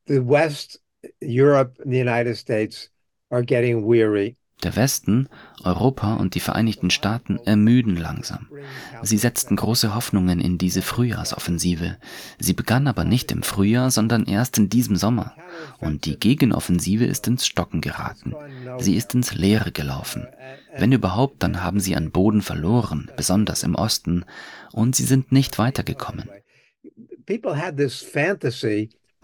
The 0.08 0.22
West, 0.22 0.80
Europe, 1.22 1.80
and 1.84 1.92
the 1.92 2.00
United 2.00 2.38
States 2.38 2.90
are 3.30 3.44
getting 3.44 3.86
weary 3.86 4.38
der 4.66 4.76
Westen, 4.76 5.30
Europa 5.64 6.16
und 6.16 6.34
die 6.34 6.40
Vereinigten 6.40 6.90
Staaten 6.90 7.38
ermüden 7.46 7.96
langsam. 7.96 8.48
Sie 9.04 9.18
setzten 9.18 9.56
große 9.56 9.94
Hoffnungen 9.94 10.40
in 10.40 10.58
diese 10.58 10.82
Frühjahrsoffensive. 10.82 11.98
Sie 12.40 12.54
begann 12.54 12.88
aber 12.88 13.04
nicht 13.04 13.32
im 13.32 13.44
Frühjahr, 13.44 13.92
sondern 13.92 14.26
erst 14.26 14.58
in 14.58 14.70
diesem 14.70 14.96
Sommer. 14.96 15.34
Und 15.80 16.06
die 16.06 16.18
Gegenoffensive 16.20 17.06
ist 17.06 17.28
ins 17.28 17.46
Stocken 17.46 17.82
geraten. 17.82 18.34
Sie 18.80 18.96
ist 18.96 19.14
ins 19.14 19.34
Leere 19.34 19.72
gelaufen. 19.72 20.28
Wenn 20.78 20.92
überhaupt, 20.92 21.44
dann 21.44 21.64
haben 21.64 21.80
sie 21.80 21.96
an 21.96 22.12
Boden 22.12 22.42
verloren, 22.42 23.12
besonders 23.16 23.64
im 23.64 23.76
Osten, 23.76 24.26
und 24.72 24.96
sie 24.96 25.06
sind 25.06 25.32
nicht 25.32 25.60
weitergekommen. 25.60 26.30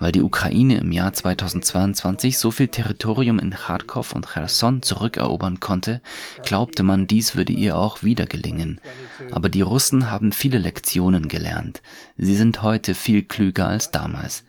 Weil 0.01 0.11
die 0.11 0.23
Ukraine 0.23 0.79
im 0.79 0.91
Jahr 0.91 1.13
2022 1.13 2.39
so 2.39 2.49
viel 2.49 2.67
Territorium 2.67 3.37
in 3.37 3.51
Kharkov 3.51 4.13
und 4.13 4.27
Cherson 4.27 4.81
zurückerobern 4.81 5.59
konnte, 5.59 6.01
glaubte 6.43 6.81
man, 6.81 7.05
dies 7.05 7.35
würde 7.35 7.53
ihr 7.53 7.77
auch 7.77 8.01
wieder 8.01 8.25
gelingen. 8.25 8.81
Aber 9.29 9.47
die 9.47 9.61
Russen 9.61 10.09
haben 10.09 10.31
viele 10.31 10.57
Lektionen 10.57 11.27
gelernt. 11.27 11.83
Sie 12.17 12.35
sind 12.35 12.63
heute 12.63 12.95
viel 12.95 13.21
klüger 13.21 13.67
als 13.67 13.91
damals. 13.91 14.43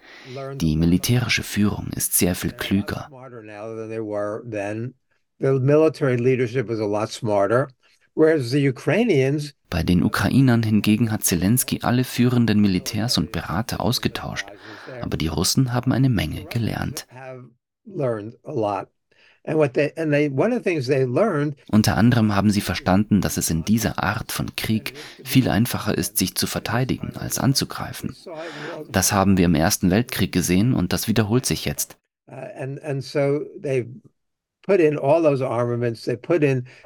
Die 0.54 0.76
militärische 0.76 1.42
Führung 1.42 1.88
ist 1.94 2.14
sehr 2.14 2.34
viel 2.34 2.52
klüger. 2.52 3.10
The 5.38 5.58
military 5.58 6.16
leadership 6.16 6.70
is 6.70 6.78
a 6.80 6.86
lot 6.86 7.10
smarter. 7.10 7.68
Bei 9.70 9.82
den 9.82 10.02
Ukrainern 10.02 10.62
hingegen 10.62 11.10
hat 11.10 11.24
Zelensky 11.24 11.80
alle 11.82 12.04
führenden 12.04 12.60
Militärs 12.60 13.16
und 13.16 13.32
Berater 13.32 13.80
ausgetauscht, 13.80 14.46
aber 15.00 15.16
die 15.16 15.28
Russen 15.28 15.72
haben 15.72 15.92
eine 15.92 16.10
Menge 16.10 16.44
gelernt. 16.44 17.06
Unter 21.68 21.96
anderem 21.96 22.34
haben 22.34 22.50
sie 22.50 22.60
verstanden, 22.60 23.20
dass 23.20 23.36
es 23.38 23.50
in 23.50 23.64
dieser 23.64 24.00
Art 24.02 24.30
von 24.30 24.54
Krieg 24.54 24.94
viel 25.24 25.48
einfacher 25.48 25.96
ist, 25.98 26.16
sich 26.16 26.36
zu 26.36 26.46
verteidigen, 26.46 27.16
als 27.16 27.38
anzugreifen. 27.38 28.14
Das 28.88 29.12
haben 29.12 29.36
wir 29.38 29.46
im 29.46 29.56
Ersten 29.56 29.90
Weltkrieg 29.90 30.30
gesehen 30.30 30.74
und 30.74 30.92
das 30.92 31.08
wiederholt 31.08 31.44
sich 31.46 31.64
jetzt. 31.64 31.96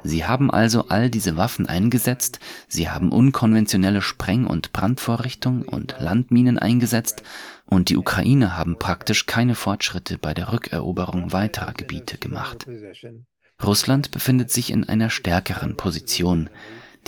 Sie 0.03 0.25
haben 0.25 0.49
also 0.49 0.87
all 0.87 1.09
diese 1.09 1.37
Waffen 1.37 1.67
eingesetzt, 1.67 2.39
sie 2.67 2.89
haben 2.89 3.11
unkonventionelle 3.11 4.01
Spreng- 4.01 4.47
und 4.47 4.73
Brandvorrichtungen 4.73 5.63
und 5.63 5.95
Landminen 5.99 6.57
eingesetzt, 6.57 7.23
und 7.65 7.89
die 7.89 7.97
Ukrainer 7.97 8.57
haben 8.57 8.79
praktisch 8.79 9.25
keine 9.25 9.53
Fortschritte 9.53 10.17
bei 10.17 10.33
der 10.33 10.53
Rückeroberung 10.53 11.33
weiterer 11.33 11.73
Gebiete 11.73 12.17
gemacht. 12.17 12.65
Russland 13.63 14.11
befindet 14.11 14.51
sich 14.51 14.71
in 14.71 14.87
einer 14.87 15.09
stärkeren 15.09 15.75
Position. 15.75 16.49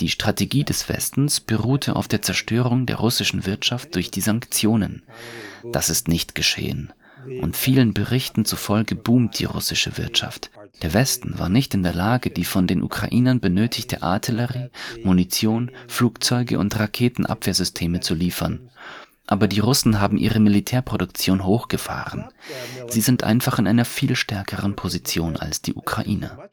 Die 0.00 0.08
Strategie 0.08 0.64
des 0.64 0.88
Westens 0.88 1.40
beruhte 1.40 1.96
auf 1.96 2.08
der 2.08 2.22
Zerstörung 2.22 2.86
der 2.86 2.96
russischen 2.96 3.46
Wirtschaft 3.46 3.94
durch 3.94 4.10
die 4.10 4.20
Sanktionen. 4.20 5.02
Das 5.72 5.90
ist 5.90 6.08
nicht 6.08 6.34
geschehen. 6.34 6.92
Und 7.42 7.56
vielen 7.56 7.92
Berichten 7.92 8.44
zufolge 8.44 8.94
boomt 8.94 9.38
die 9.38 9.44
russische 9.44 9.98
Wirtschaft. 9.98 10.50
Der 10.82 10.94
Westen 10.94 11.38
war 11.38 11.48
nicht 11.48 11.74
in 11.74 11.82
der 11.82 11.92
Lage, 11.92 12.30
die 12.30 12.44
von 12.44 12.66
den 12.66 12.82
Ukrainern 12.82 13.40
benötigte 13.40 14.02
Artillerie, 14.02 14.70
Munition, 15.02 15.70
Flugzeuge 15.88 16.58
und 16.58 16.78
Raketenabwehrsysteme 16.78 18.00
zu 18.00 18.14
liefern. 18.14 18.70
Aber 19.26 19.46
die 19.46 19.60
Russen 19.60 20.00
haben 20.00 20.16
ihre 20.16 20.40
Militärproduktion 20.40 21.44
hochgefahren. 21.44 22.24
Sie 22.88 23.00
sind 23.00 23.22
einfach 23.22 23.58
in 23.58 23.66
einer 23.66 23.84
viel 23.84 24.16
stärkeren 24.16 24.74
Position 24.74 25.36
als 25.36 25.62
die 25.62 25.74
Ukrainer. 25.74 26.48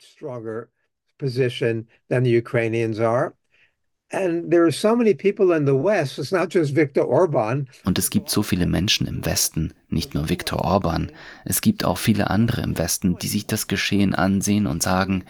Und 7.83 7.99
es 7.99 8.09
gibt 8.09 8.29
so 8.29 8.41
viele 8.41 8.65
Menschen 8.65 9.05
im 9.05 9.25
Westen, 9.25 9.73
nicht 9.89 10.13
nur 10.15 10.29
Viktor 10.29 10.61
Orban, 10.61 11.11
es 11.43 11.61
gibt 11.61 11.83
auch 11.83 11.97
viele 11.97 12.29
andere 12.29 12.61
im 12.61 12.77
Westen, 12.77 13.17
die 13.17 13.27
sich 13.27 13.47
das 13.47 13.67
Geschehen 13.67 14.15
ansehen 14.15 14.65
und 14.65 14.81
sagen, 14.81 15.25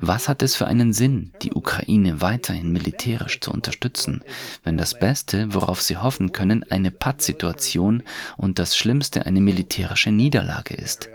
was 0.00 0.28
hat 0.28 0.42
es 0.42 0.56
für 0.56 0.66
einen 0.66 0.92
Sinn, 0.92 1.32
die 1.42 1.52
Ukraine 1.52 2.22
weiterhin 2.22 2.72
militärisch 2.72 3.40
zu 3.40 3.50
unterstützen, 3.50 4.22
wenn 4.64 4.78
das 4.78 4.98
Beste, 4.98 5.52
worauf 5.52 5.82
sie 5.82 5.98
hoffen 5.98 6.32
können, 6.32 6.64
eine 6.70 6.90
Pattsituation 6.90 8.02
und 8.38 8.58
das 8.58 8.76
Schlimmste 8.76 9.26
eine 9.26 9.40
militärische 9.40 10.10
Niederlage 10.10 10.74
ist? 10.74 11.10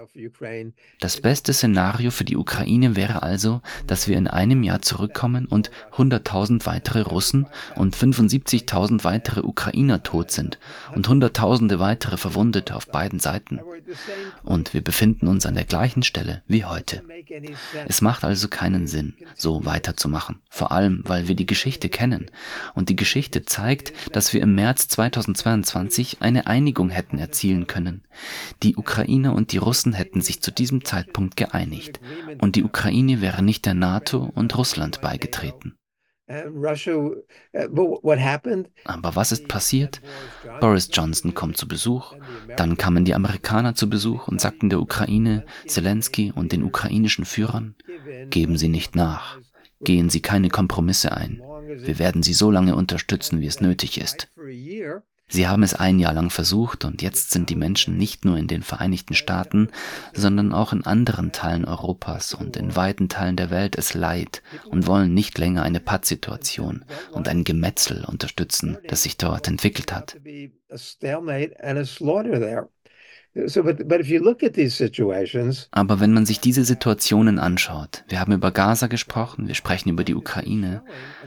Das 1.00 1.22
beste 1.22 1.54
Szenario 1.54 2.12
für 2.12 2.24
die 2.24 2.38
Ukraine 2.38 2.96
wäre 2.96 3.22
also, 3.24 3.62
dass 3.86 4.08
wir 4.08 4.18
in 4.18 4.28
einem 4.28 4.64
Jahr 4.64 4.82
zurückkommen 4.82 5.46
und 5.46 5.70
100.000 5.96 6.66
weitere 6.66 7.02
Russen 7.02 7.46
und 7.76 7.96
75.000 7.96 9.04
weitere 9.04 9.42
Ukrainer 9.42 10.02
tot 10.04 10.32
sind 10.32 10.58
und 10.96 11.08
Hunderttausende 11.08 11.80
weitere 11.80 12.18
Verwundete 12.18 12.76
auf 12.76 12.88
beiden 12.88 13.20
Seiten. 13.20 13.60
Und 14.44 14.74
wir 14.74 14.82
befinden 14.82 15.28
uns 15.28 15.46
an 15.46 15.56
der 15.56 15.66
gleichen 15.66 16.04
Stelle 16.04 16.42
wie 16.48 16.66
heute. 16.66 17.04
Es 17.88 18.02
macht 18.02 18.24
also 18.24 18.48
keinen 18.48 18.88
Sinn, 18.88 19.14
so 19.36 19.66
weiterzumachen, 19.66 20.40
vor 20.50 20.72
allem 20.72 21.04
weil 21.06 21.28
wir 21.28 21.36
die 21.36 21.46
Geschichte 21.46 21.90
kennen. 21.90 22.32
Und 22.74 22.90
die 22.90 22.96
Geschichte 22.96 23.46
zeigt, 23.46 23.94
dass 24.16 24.34
wir 24.34 24.42
im 24.42 24.56
März 24.56 24.88
2022 24.88 26.18
eine 26.22 26.48
Einigung 26.48 26.90
hätten 26.90 27.20
erzielen 27.20 27.68
können. 27.68 28.04
Die 28.64 28.76
Ukrainer 28.76 29.36
und 29.36 29.52
die 29.52 29.58
Russen 29.58 29.94
hätten 29.94 30.07
hätten 30.08 30.22
sich 30.22 30.42
zu 30.42 30.52
diesem 30.52 30.86
Zeitpunkt 30.86 31.36
geeinigt 31.36 32.00
und 32.40 32.56
die 32.56 32.64
Ukraine 32.64 33.20
wäre 33.22 33.44
nicht 33.44 33.66
der 33.66 33.74
NATO 33.74 34.32
und 34.34 34.58
Russland 34.58 35.02
beigetreten. 35.02 35.78
Aber 38.86 39.16
was 39.16 39.32
ist 39.34 39.48
passiert? 39.50 40.02
Boris 40.62 40.90
Johnson 40.92 41.34
kommt 41.34 41.58
zu 41.58 41.68
Besuch, 41.68 42.16
dann 42.56 42.78
kamen 42.78 43.04
die 43.04 43.16
Amerikaner 43.16 43.76
zu 43.76 43.90
Besuch 43.90 44.30
und 44.30 44.40
sagten 44.40 44.70
der 44.70 44.80
Ukraine, 44.80 45.46
Zelensky 45.66 46.32
und 46.34 46.54
den 46.54 46.64
ukrainischen 46.64 47.26
Führern, 47.26 47.76
geben 48.30 48.58
Sie 48.58 48.70
nicht 48.70 48.96
nach, 48.96 49.40
gehen 49.82 50.10
Sie 50.10 50.22
keine 50.22 50.50
Kompromisse 50.50 51.12
ein, 51.12 51.42
wir 51.68 52.00
werden 52.00 52.24
Sie 52.24 52.34
so 52.34 52.50
lange 52.50 52.76
unterstützen, 52.76 53.42
wie 53.42 53.48
es 53.48 53.60
nötig 53.60 54.00
ist. 54.00 54.30
Sie 55.30 55.48
haben 55.48 55.64
es 55.64 55.74
ein 55.74 56.00
Jahr 56.00 56.14
lang 56.14 56.30
versucht 56.30 56.86
und 56.86 57.02
jetzt 57.02 57.32
sind 57.32 57.50
die 57.50 57.56
Menschen 57.56 57.98
nicht 57.98 58.24
nur 58.24 58.38
in 58.38 58.48
den 58.48 58.64
Vereinigten 58.64 59.14
Staaten, 59.14 59.70
sondern 60.14 60.54
auch 60.54 60.72
in 60.72 60.86
anderen 60.86 61.34
Teilen 61.34 61.66
Europas 61.66 62.34
und 62.34 62.56
in 62.56 62.78
weiten 62.78 63.10
Teilen 63.10 63.36
der 63.36 63.50
Welt 63.50 63.78
es 63.78 63.94
leid 63.94 64.42
und 64.70 64.88
wollen 64.88 65.14
nicht 65.14 65.38
länger 65.38 65.64
eine 65.64 65.82
Pattsituation 65.82 66.86
und 67.12 67.28
ein 67.28 67.44
Gemetzel 67.44 68.06
unterstützen, 68.06 68.78
das 68.88 69.04
sich 69.04 69.18
dort 69.18 69.50
entwickelt 69.50 69.94
hat. 69.94 70.18
Aber 75.72 76.00
wenn 76.00 76.14
man 76.14 76.26
sich 76.26 76.40
diese 76.40 76.64
Situationen 76.64 77.40
anschaut, 77.40 78.04
wir 78.08 78.20
haben 78.20 78.34
über 78.34 78.52
Gaza 78.52 78.88
gesprochen, 78.88 79.48
wir 79.48 79.56
sprechen 79.56 79.90
über 79.90 80.04
die 80.04 80.16
Ukraine, 80.16 80.84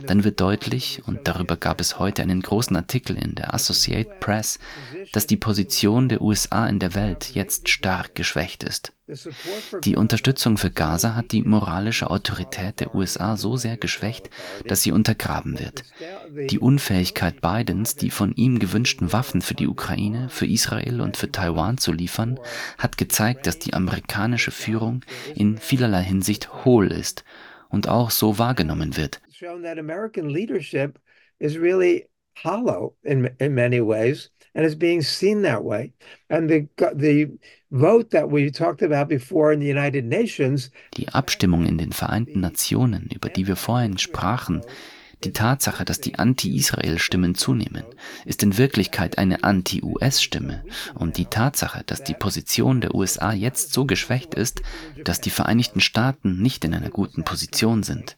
dann 0.07 0.25
wird 0.25 0.40
deutlich, 0.40 1.03
und 1.07 1.20
darüber 1.25 1.57
gab 1.57 1.81
es 1.81 1.99
heute 1.99 2.23
einen 2.23 2.40
großen 2.40 2.77
Artikel 2.77 3.16
in 3.16 3.35
der 3.35 3.55
Associated 3.55 4.20
Press, 4.20 4.59
dass 5.12 5.27
die 5.27 5.37
Position 5.37 6.09
der 6.09 6.20
USA 6.20 6.66
in 6.66 6.79
der 6.79 6.94
Welt 6.94 7.35
jetzt 7.35 7.68
stark 7.68 8.14
geschwächt 8.14 8.64
ist. 8.64 8.92
Die 9.85 9.96
Unterstützung 9.96 10.57
für 10.57 10.70
Gaza 10.70 11.14
hat 11.16 11.33
die 11.33 11.42
moralische 11.42 12.11
Autorität 12.11 12.81
der 12.81 12.94
USA 12.94 13.37
so 13.37 13.57
sehr 13.57 13.77
geschwächt, 13.77 14.31
dass 14.66 14.83
sie 14.83 14.92
untergraben 14.92 15.59
wird. 15.59 15.83
Die 16.51 16.59
Unfähigkeit 16.59 17.40
Bidens, 17.40 17.96
die 17.96 18.11
von 18.11 18.33
ihm 18.35 18.59
gewünschten 18.59 19.12
Waffen 19.12 19.42
für 19.42 19.55
die 19.55 19.66
Ukraine, 19.66 20.29
für 20.29 20.46
Israel 20.46 21.01
und 21.01 21.16
für 21.16 21.33
Taiwan 21.33 21.79
zu 21.79 21.92
liefern, 22.00 22.40
hat 22.78 22.96
gezeigt, 22.96 23.46
dass 23.46 23.58
die 23.58 23.74
amerikanische 23.74 24.50
Führung 24.50 25.04
in 25.34 25.58
vielerlei 25.58 26.02
Hinsicht 26.02 26.64
hohl 26.64 26.90
ist 26.92 27.24
und 27.68 27.88
auch 27.88 28.10
so 28.10 28.38
wahrgenommen 28.38 28.96
wird. 28.96 29.20
hollow 32.44 32.94
in, 33.04 33.30
in 33.38 33.54
many 33.54 33.80
ways 33.80 34.30
and 34.54 34.64
is 34.64 34.74
being 34.74 35.02
seen 35.02 35.42
that 35.42 35.64
way. 35.64 35.92
And 36.28 36.48
the, 36.48 36.68
the 36.94 37.38
vote 37.70 38.10
that 38.10 38.30
we 38.30 38.50
talked 38.50 38.82
about 38.82 39.08
before 39.08 39.52
in 39.52 39.60
the 39.60 39.66
United 39.66 40.04
Nations. 40.04 40.70
Die 40.96 41.08
Abstimmung 41.08 41.66
in 41.66 41.78
den 41.78 41.92
Vereinten 41.92 42.40
Nationen, 42.40 43.08
über 43.14 43.28
die 43.28 43.46
wir 43.46 43.56
vorhin 43.56 43.98
sprachen, 43.98 44.62
Die 45.24 45.33
Tatsache, 45.33 45.85
dass 45.85 46.00
die 46.00 46.18
Anti-Israel-Stimmen 46.18 47.35
zunehmen, 47.35 47.85
ist 48.24 48.42
in 48.42 48.56
Wirklichkeit 48.56 49.18
eine 49.18 49.44
Anti-US-Stimme. 49.44 50.64
Und 50.94 51.18
die 51.18 51.26
Tatsache, 51.26 51.83
dass 51.85 52.02
die 52.02 52.14
Position 52.14 52.80
der 52.80 52.94
USA 52.94 53.33
jetzt 53.33 53.72
so 53.72 53.85
geschwächt 53.85 54.35
ist, 54.35 54.62
dass 55.04 55.20
die 55.20 55.30
Vereinigten 55.30 55.80
Staaten 55.80 56.40
nicht 56.40 56.64
in 56.64 56.74
einer 56.74 56.90
guten 56.90 57.24
Position 57.24 57.83
sind. 57.83 58.16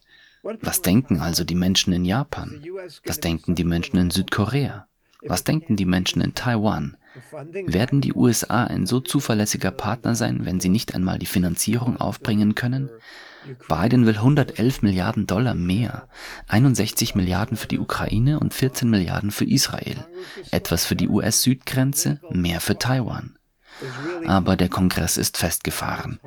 Was 0.61 0.81
denken 0.81 1.19
also 1.19 1.43
die 1.43 1.55
Menschen 1.55 1.93
in 1.93 2.05
Japan? 2.05 2.63
Was 3.05 3.19
denken 3.19 3.55
die 3.55 3.63
Menschen 3.63 3.97
in 3.97 4.09
Südkorea? 4.09 4.87
Was 5.21 5.43
denken 5.43 5.75
die 5.75 5.85
Menschen 5.85 6.21
in 6.21 6.35
Taiwan? 6.35 6.97
Werden 7.41 8.01
die 8.01 8.13
USA 8.13 8.65
ein 8.65 8.85
so 8.85 8.99
zuverlässiger 8.99 9.71
Partner 9.71 10.15
sein, 10.15 10.45
wenn 10.45 10.59
sie 10.59 10.69
nicht 10.69 10.95
einmal 10.95 11.19
die 11.19 11.25
Finanzierung 11.25 11.97
aufbringen 11.97 12.55
können? 12.55 12.89
Biden 13.67 14.05
will 14.05 14.15
111 14.15 14.81
Milliarden 14.81 15.27
Dollar 15.27 15.53
mehr, 15.53 16.07
61 16.47 17.15
Milliarden 17.15 17.57
für 17.57 17.67
die 17.67 17.79
Ukraine 17.79 18.39
und 18.39 18.53
14 18.53 18.89
Milliarden 18.89 19.31
für 19.31 19.45
Israel, 19.45 20.05
etwas 20.51 20.85
für 20.85 20.95
die 20.95 21.07
US-Südgrenze, 21.07 22.19
mehr 22.31 22.61
für 22.61 22.77
Taiwan. 22.77 23.37
Aber 24.27 24.55
der 24.55 24.69
Kongress 24.69 25.17
ist 25.17 25.37
festgefahren. 25.37 26.19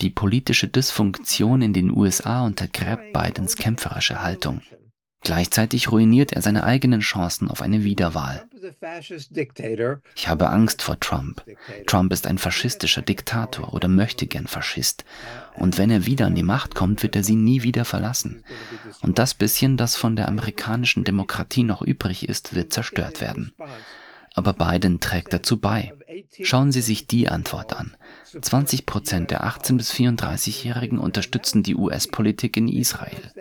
Die 0.00 0.10
politische 0.10 0.68
Dysfunktion 0.68 1.62
in 1.62 1.72
den 1.72 1.90
USA 1.90 2.44
untergräbt 2.44 3.12
Bidens 3.12 3.56
kämpferische 3.56 4.22
Haltung. 4.22 4.62
Gleichzeitig 5.22 5.92
ruiniert 5.92 6.32
er 6.32 6.40
seine 6.40 6.64
eigenen 6.64 7.00
Chancen 7.00 7.50
auf 7.50 7.60
eine 7.60 7.84
Wiederwahl. 7.84 8.44
Ich 10.14 10.28
habe 10.28 10.48
Angst 10.48 10.82
vor 10.82 10.98
Trump. 10.98 11.44
Trump 11.86 12.12
ist 12.12 12.26
ein 12.26 12.38
faschistischer 12.38 13.02
Diktator 13.02 13.74
oder 13.74 13.88
möchte 13.88 14.26
gern 14.26 14.46
Faschist. 14.46 15.04
Und 15.56 15.76
wenn 15.76 15.90
er 15.90 16.06
wieder 16.06 16.26
an 16.26 16.34
die 16.34 16.42
Macht 16.42 16.74
kommt, 16.74 17.02
wird 17.02 17.16
er 17.16 17.24
sie 17.24 17.36
nie 17.36 17.62
wieder 17.62 17.84
verlassen. 17.84 18.44
Und 19.02 19.18
das 19.18 19.34
bisschen, 19.34 19.76
das 19.76 19.96
von 19.96 20.16
der 20.16 20.28
amerikanischen 20.28 21.04
Demokratie 21.04 21.64
noch 21.64 21.82
übrig 21.82 22.28
ist, 22.28 22.54
wird 22.54 22.72
zerstört 22.72 23.20
werden. 23.20 23.52
Aber 24.34 24.54
Biden 24.54 25.00
trägt 25.00 25.32
dazu 25.32 25.58
bei. 25.58 25.92
Schauen 26.42 26.72
Sie 26.72 26.82
sich 26.82 27.06
die 27.06 27.28
Antwort 27.28 27.76
an. 27.76 27.96
20 28.40 28.86
Prozent 28.86 29.30
der 29.30 29.44
18- 29.44 29.76
bis 29.76 29.92
34-Jährigen 29.92 30.98
unterstützen 30.98 31.62
die 31.62 31.74
US-Politik 31.74 32.56
in 32.56 32.68
Israel. 32.68 33.32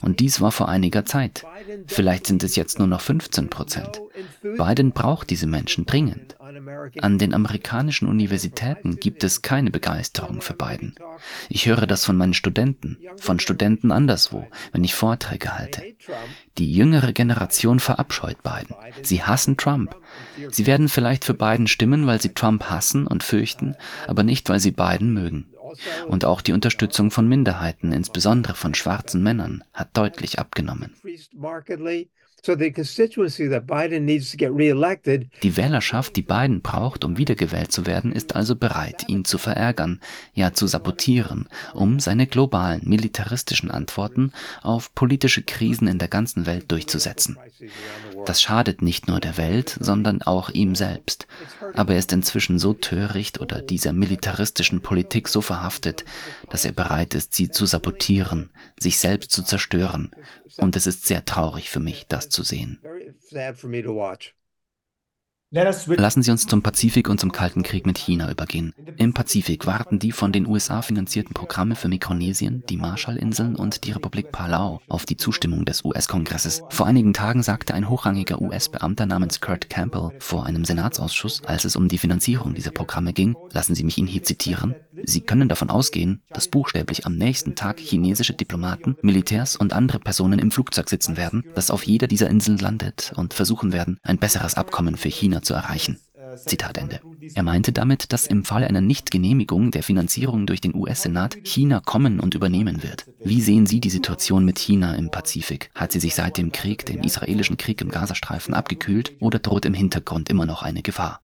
Und 0.00 0.20
dies 0.20 0.40
war 0.40 0.52
vor 0.52 0.68
einiger 0.68 1.04
Zeit. 1.04 1.44
Vielleicht 1.86 2.26
sind 2.26 2.42
es 2.44 2.56
jetzt 2.56 2.78
nur 2.78 2.88
noch 2.88 3.00
15 3.00 3.50
Prozent. 3.50 4.00
Biden 4.42 4.92
braucht 4.92 5.30
diese 5.30 5.46
Menschen 5.46 5.86
dringend. 5.86 6.36
An 7.00 7.18
den 7.18 7.34
amerikanischen 7.34 8.08
Universitäten 8.08 8.96
gibt 8.96 9.24
es 9.24 9.42
keine 9.42 9.70
Begeisterung 9.70 10.40
für 10.40 10.54
Biden. 10.54 10.94
Ich 11.48 11.66
höre 11.66 11.86
das 11.86 12.04
von 12.04 12.16
meinen 12.16 12.34
Studenten, 12.34 12.98
von 13.18 13.40
Studenten 13.40 13.92
anderswo, 13.92 14.46
wenn 14.72 14.84
ich 14.84 14.94
Vorträge 14.94 15.56
halte. 15.56 15.82
Die 16.58 16.72
jüngere 16.72 17.12
Generation 17.12 17.80
verabscheut 17.80 18.42
Biden. 18.42 18.74
Sie 19.02 19.22
hassen 19.22 19.56
Trump. 19.56 19.96
Sie 20.50 20.66
werden 20.66 20.88
vielleicht 20.88 21.24
für 21.24 21.34
Biden 21.34 21.66
stimmen, 21.66 22.06
weil 22.06 22.20
sie 22.20 22.34
Trump 22.34 22.64
hassen 22.64 23.06
und 23.06 23.22
fürchten, 23.22 23.76
aber 24.06 24.22
nicht, 24.22 24.48
weil 24.48 24.60
sie 24.60 24.72
Biden 24.72 25.12
mögen. 25.12 25.46
Und 26.06 26.24
auch 26.24 26.40
die 26.40 26.52
Unterstützung 26.52 27.10
von 27.10 27.28
Minderheiten, 27.28 27.92
insbesondere 27.92 28.54
von 28.54 28.74
schwarzen 28.74 29.22
Männern, 29.22 29.64
hat 29.72 29.96
deutlich 29.96 30.38
abgenommen. 30.38 30.94
Die 35.42 35.56
Wählerschaft, 35.56 36.16
die 36.16 36.22
Biden 36.22 36.62
braucht, 36.62 37.04
um 37.04 37.18
wiedergewählt 37.18 37.72
zu 37.72 37.86
werden, 37.86 38.12
ist 38.12 38.36
also 38.36 38.54
bereit, 38.54 39.04
ihn 39.08 39.24
zu 39.24 39.38
verärgern, 39.38 40.00
ja 40.34 40.52
zu 40.52 40.66
sabotieren, 40.66 41.48
um 41.74 42.00
seine 42.00 42.26
globalen 42.26 42.82
militaristischen 42.84 43.70
Antworten 43.70 44.32
auf 44.62 44.94
politische 44.94 45.42
Krisen 45.42 45.88
in 45.88 45.98
der 45.98 46.08
ganzen 46.08 46.46
Welt 46.46 46.70
durchzusetzen. 46.70 47.38
Das 48.24 48.40
schadet 48.40 48.82
nicht 48.82 49.08
nur 49.08 49.20
der 49.20 49.36
Welt, 49.36 49.76
sondern 49.80 50.22
auch 50.22 50.50
ihm 50.50 50.74
selbst. 50.74 51.26
Aber 51.74 51.94
er 51.94 51.98
ist 51.98 52.12
inzwischen 52.12 52.58
so 52.58 52.72
töricht 52.72 53.40
oder 53.40 53.60
dieser 53.60 53.92
militaristischen 53.92 54.80
Politik 54.80 55.28
so 55.28 55.40
verhaftet, 55.40 56.04
dass 56.50 56.64
er 56.64 56.72
bereit 56.72 57.14
ist, 57.14 57.34
sie 57.34 57.50
zu 57.50 57.66
sabotieren, 57.66 58.50
sich 58.78 58.98
selbst 58.98 59.32
zu 59.32 59.42
zerstören. 59.42 60.10
Und 60.56 60.76
es 60.76 60.86
ist 60.86 61.06
sehr 61.06 61.24
traurig 61.24 61.70
für 61.70 61.80
mich, 61.80 62.06
das 62.08 62.27
zu 62.28 62.42
sehen. 62.42 62.78
Lassen 65.50 66.22
Sie 66.22 66.30
uns 66.30 66.46
zum 66.46 66.62
Pazifik 66.62 67.08
und 67.08 67.18
zum 67.18 67.32
Kalten 67.32 67.62
Krieg 67.62 67.86
mit 67.86 67.96
China 67.96 68.30
übergehen. 68.30 68.74
Im 68.98 69.14
Pazifik 69.14 69.64
warten 69.64 69.98
die 69.98 70.12
von 70.12 70.30
den 70.30 70.46
USA 70.46 70.82
finanzierten 70.82 71.32
Programme 71.32 71.74
für 71.74 71.88
Mikronesien, 71.88 72.64
die 72.68 72.76
Marshallinseln 72.76 73.56
und 73.56 73.84
die 73.84 73.92
Republik 73.92 74.30
Palau 74.30 74.82
auf 74.88 75.06
die 75.06 75.16
Zustimmung 75.16 75.64
des 75.64 75.86
US-Kongresses. 75.86 76.62
Vor 76.68 76.84
einigen 76.84 77.14
Tagen 77.14 77.42
sagte 77.42 77.72
ein 77.72 77.88
hochrangiger 77.88 78.42
US-Beamter 78.42 79.06
namens 79.06 79.40
Kurt 79.40 79.70
Campbell 79.70 80.10
vor 80.18 80.44
einem 80.44 80.66
Senatsausschuss, 80.66 81.42
als 81.44 81.64
es 81.64 81.76
um 81.76 81.88
die 81.88 81.96
Finanzierung 81.96 82.52
dieser 82.52 82.72
Programme 82.72 83.14
ging, 83.14 83.34
lassen 83.50 83.74
Sie 83.74 83.84
mich 83.84 83.96
ihn 83.96 84.06
hier 84.06 84.24
zitieren, 84.24 84.74
Sie 85.04 85.20
können 85.20 85.48
davon 85.48 85.70
ausgehen, 85.70 86.22
dass 86.30 86.48
buchstäblich 86.48 87.06
am 87.06 87.16
nächsten 87.16 87.54
Tag 87.54 87.78
chinesische 87.78 88.34
Diplomaten, 88.34 88.96
Militärs 89.02 89.56
und 89.56 89.72
andere 89.72 89.98
Personen 90.00 90.38
im 90.38 90.50
Flugzeug 90.50 90.88
sitzen 90.88 91.16
werden, 91.16 91.44
das 91.54 91.70
auf 91.70 91.84
jeder 91.84 92.06
dieser 92.06 92.28
Inseln 92.28 92.58
landet 92.58 93.12
und 93.16 93.34
versuchen 93.34 93.72
werden, 93.72 93.98
ein 94.02 94.18
besseres 94.18 94.54
Abkommen 94.54 94.96
für 94.96 95.08
China 95.08 95.37
zu 95.42 95.54
erreichen. 95.54 95.98
Zitat 96.36 96.78
Ende. 96.78 97.00
Er 97.34 97.42
meinte 97.42 97.72
damit, 97.72 98.12
dass 98.12 98.26
im 98.26 98.44
Falle 98.44 98.66
einer 98.66 98.80
Nichtgenehmigung 98.80 99.70
der 99.70 99.82
Finanzierung 99.82 100.46
durch 100.46 100.60
den 100.60 100.74
US-Senat 100.74 101.36
China 101.44 101.80
kommen 101.80 102.20
und 102.20 102.34
übernehmen 102.34 102.82
wird. 102.82 103.06
Wie 103.22 103.40
sehen 103.40 103.66
Sie 103.66 103.80
die 103.80 103.90
Situation 103.90 104.44
mit 104.44 104.58
China 104.58 104.94
im 104.94 105.10
Pazifik? 105.10 105.70
Hat 105.74 105.92
sie 105.92 106.00
sich 106.00 106.14
seit 106.14 106.36
dem 106.36 106.52
Krieg, 106.52 106.84
dem 106.86 107.02
israelischen 107.02 107.56
Krieg 107.56 107.80
im 107.80 107.90
Gazastreifen, 107.90 108.54
abgekühlt 108.54 109.12
oder 109.20 109.38
droht 109.38 109.64
im 109.64 109.74
Hintergrund 109.74 110.28
immer 110.28 110.46
noch 110.46 110.62
eine 110.62 110.82
Gefahr? 110.82 111.22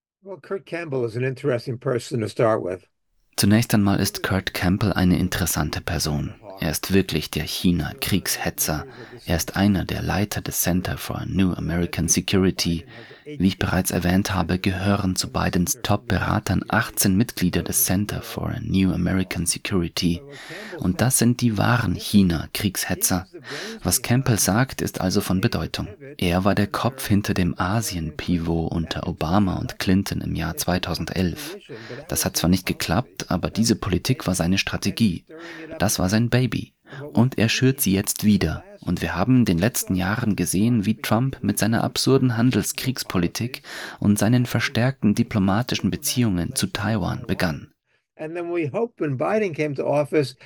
Zunächst 3.37 3.75
einmal 3.75 3.99
ist 3.99 4.23
Kurt 4.23 4.55
Campbell 4.55 4.93
eine 4.93 5.19
interessante 5.19 5.81
Person. 5.81 6.35
Er 6.61 6.71
ist 6.71 6.95
wirklich 6.95 7.31
der 7.31 7.45
China-Kriegshetzer. 7.45 8.87
Er 9.27 9.37
ist 9.37 9.57
einer 9.57 9.85
der 9.85 10.03
Leiter 10.03 10.41
des 10.41 10.61
Center 10.61 10.97
for 10.97 11.25
New 11.27 11.53
American 11.53 12.09
Security. 12.09 12.85
Wie 13.25 13.47
ich 13.47 13.59
bereits 13.59 13.91
erwähnt 13.91 14.35
habe, 14.35 14.59
gehören 14.59 15.17
zu 15.17 15.33
Bidens 15.33 15.79
Top-Beratern 15.83 16.63
18 16.69 17.17
Mitglieder 17.17 17.63
des 17.63 17.85
Center 17.85 18.21
for 18.21 18.55
New 18.61 18.93
American 18.93 19.47
Security. 19.47 20.21
Und 20.79 21.01
das 21.01 21.19
sind 21.19 21.41
die 21.41 21.57
wahren 21.57 21.95
China-Kriegshetzer. 21.95 23.27
Was 23.83 24.03
Campbell 24.03 24.39
sagt, 24.39 24.83
ist 24.83 25.01
also 25.01 25.23
von 25.23 25.41
Bedeutung. 25.41 25.89
Er 26.19 26.45
war 26.45 26.55
der 26.55 26.67
Kopf 26.67 27.07
hinter 27.07 27.33
dem 27.33 27.59
Asien-Pivot 27.59 28.71
unter 28.71 29.09
Obama 29.09 29.57
und 29.57 29.79
Clinton 29.79 30.21
im 30.21 30.35
Jahr 30.35 30.57
2011. 30.57 31.57
Das 32.09 32.25
hat 32.25 32.37
zwar 32.37 32.51
nicht 32.51 32.67
geklappt, 32.67 33.31
aber 33.31 33.51
diese 33.51 33.77
Politik 33.77 34.27
war 34.27 34.35
seine 34.35 34.59
Strategie. 34.59 35.25
Das 35.79 35.99
war 35.99 36.11
sein 36.11 36.29
Baby. 36.29 36.74
Und 37.13 37.39
er 37.39 37.49
schürt 37.49 37.81
sie 37.81 37.93
jetzt 37.93 38.25
wieder. 38.25 38.65
Und 38.81 39.03
wir 39.03 39.15
haben 39.15 39.39
in 39.39 39.45
den 39.45 39.59
letzten 39.59 39.95
Jahren 39.95 40.37
gesehen, 40.37 40.85
wie 40.87 41.01
Trump 41.01 41.39
mit 41.43 41.59
seiner 41.59 41.85
absurden 41.85 42.37
Handelskriegspolitik 42.37 43.63
und 43.99 44.19
seinen 44.19 44.47
verstärkten 44.47 45.15
diplomatischen 45.15 45.91
Beziehungen 45.91 46.55
zu 46.55 46.67
Taiwan 46.67 47.25
begann. 47.27 47.75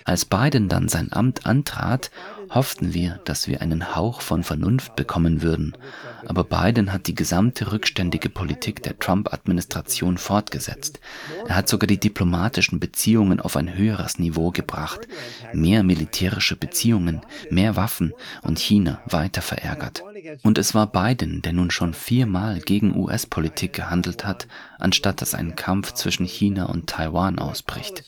Als 0.05 0.25
Biden 0.25 0.69
dann 0.69 0.89
sein 0.89 1.13
Amt 1.13 1.47
antrat, 1.47 2.11
hofften 2.49 2.95
wir, 2.95 3.21
dass 3.25 3.47
wir 3.47 3.61
einen 3.61 3.95
Hauch 3.95 4.23
von 4.23 4.43
Vernunft 4.43 4.97
bekommen 4.97 5.43
würden. 5.43 5.77
Aber 6.27 6.45
Biden 6.45 6.93
hat 6.93 7.07
die 7.07 7.15
gesamte 7.15 7.73
rückständige 7.73 8.29
Politik 8.29 8.83
der 8.83 8.99
Trump-Administration 8.99 10.19
fortgesetzt. 10.19 11.01
Er 11.47 11.57
hat 11.57 11.69
sogar 11.69 11.87
die 11.87 12.01
diplomatischen 12.01 12.81
Beziehungen 12.81 13.41
auf 13.41 13.57
ein 13.57 13.75
höheres 13.75 14.19
Niveau 14.19 14.51
gebracht, 14.51 15.07
mehr 15.53 15.83
militärische 15.83 16.57
Beziehungen, 16.57 17.23
mehr 17.51 17.77
Waffen 17.77 18.13
und 18.43 18.59
China 18.59 19.01
weiter 19.07 19.43
verärgert. 19.43 20.03
Und 20.43 20.59
es 20.59 20.75
war 20.75 20.87
Biden, 20.87 21.43
der 21.43 21.53
nun 21.53 21.71
schon 21.71 21.95
viermal 21.95 22.61
gegen 22.61 22.97
US-Politik 22.97 23.73
gehandelt 23.73 24.25
hat, 24.25 24.47
anstatt 24.79 25.21
dass 25.21 25.35
ein 25.35 25.57
Kampf 25.57 25.93
zwischen 25.93 26.27
China 26.27 26.67
und 26.67 26.89
Taiwan 26.89 27.39
ausbricht. 27.39 28.05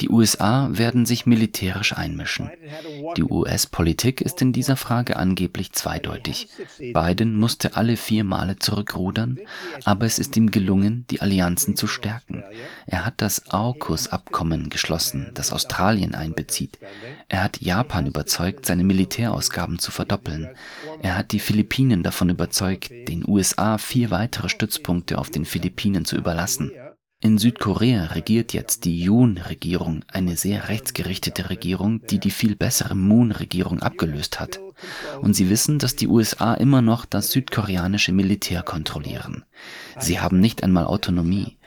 Die 0.00 0.08
USA 0.08 0.68
werden 0.72 1.06
sich 1.06 1.26
militärisch 1.26 1.96
einmischen. 1.96 2.50
Die 3.16 3.24
US-Politik 3.24 4.20
ist 4.20 4.40
in 4.42 4.52
dieser 4.52 4.76
Frage 4.76 5.16
angeblich 5.16 5.72
zweideutig. 5.72 6.48
Biden 6.78 7.36
musste 7.36 7.76
alle 7.76 7.96
vier 7.96 8.24
Male 8.24 8.58
zurückrudern, 8.58 9.38
aber 9.84 10.06
es 10.06 10.18
ist 10.18 10.36
ihm 10.36 10.50
gelungen, 10.50 11.04
die 11.10 11.20
Allianzen 11.20 11.76
zu 11.76 11.86
stärken. 11.86 12.42
Er 12.86 13.04
hat 13.04 13.14
das 13.18 13.50
AUKUS-Abkommen 13.50 14.70
geschlossen, 14.70 15.30
das 15.34 15.52
Australien 15.52 16.14
einbezieht. 16.14 16.78
Er 17.28 17.44
hat 17.44 17.60
Japan 17.60 18.06
überzeugt, 18.06 18.66
seine 18.66 18.84
Militärausgaben 18.84 19.78
zu 19.78 19.90
verdoppeln. 19.90 20.48
Er 21.02 21.16
hat 21.16 21.31
die 21.32 21.40
Philippinen 21.40 22.02
davon 22.02 22.28
überzeugt, 22.28 22.90
den 22.90 23.24
USA 23.26 23.78
vier 23.78 24.10
weitere 24.10 24.48
Stützpunkte 24.48 25.18
auf 25.18 25.30
den 25.30 25.44
Philippinen 25.44 26.04
zu 26.04 26.16
überlassen. 26.16 26.70
In 27.24 27.38
Südkorea 27.38 28.06
regiert 28.06 28.52
jetzt 28.52 28.84
die 28.84 29.00
Yoon-Regierung, 29.00 30.04
eine 30.08 30.36
sehr 30.36 30.68
rechtsgerichtete 30.68 31.50
Regierung, 31.50 32.04
die 32.06 32.18
die 32.18 32.32
viel 32.32 32.56
bessere 32.56 32.96
Moon-Regierung 32.96 33.80
abgelöst 33.80 34.40
hat. 34.40 34.58
Und 35.20 35.34
sie 35.34 35.48
wissen, 35.48 35.78
dass 35.78 35.94
die 35.94 36.08
USA 36.08 36.54
immer 36.54 36.82
noch 36.82 37.04
das 37.04 37.30
südkoreanische 37.30 38.10
Militär 38.10 38.64
kontrollieren. 38.64 39.44
Sie 40.00 40.18
haben 40.18 40.40
nicht 40.40 40.64
einmal 40.64 40.84
Autonomie. 40.84 41.58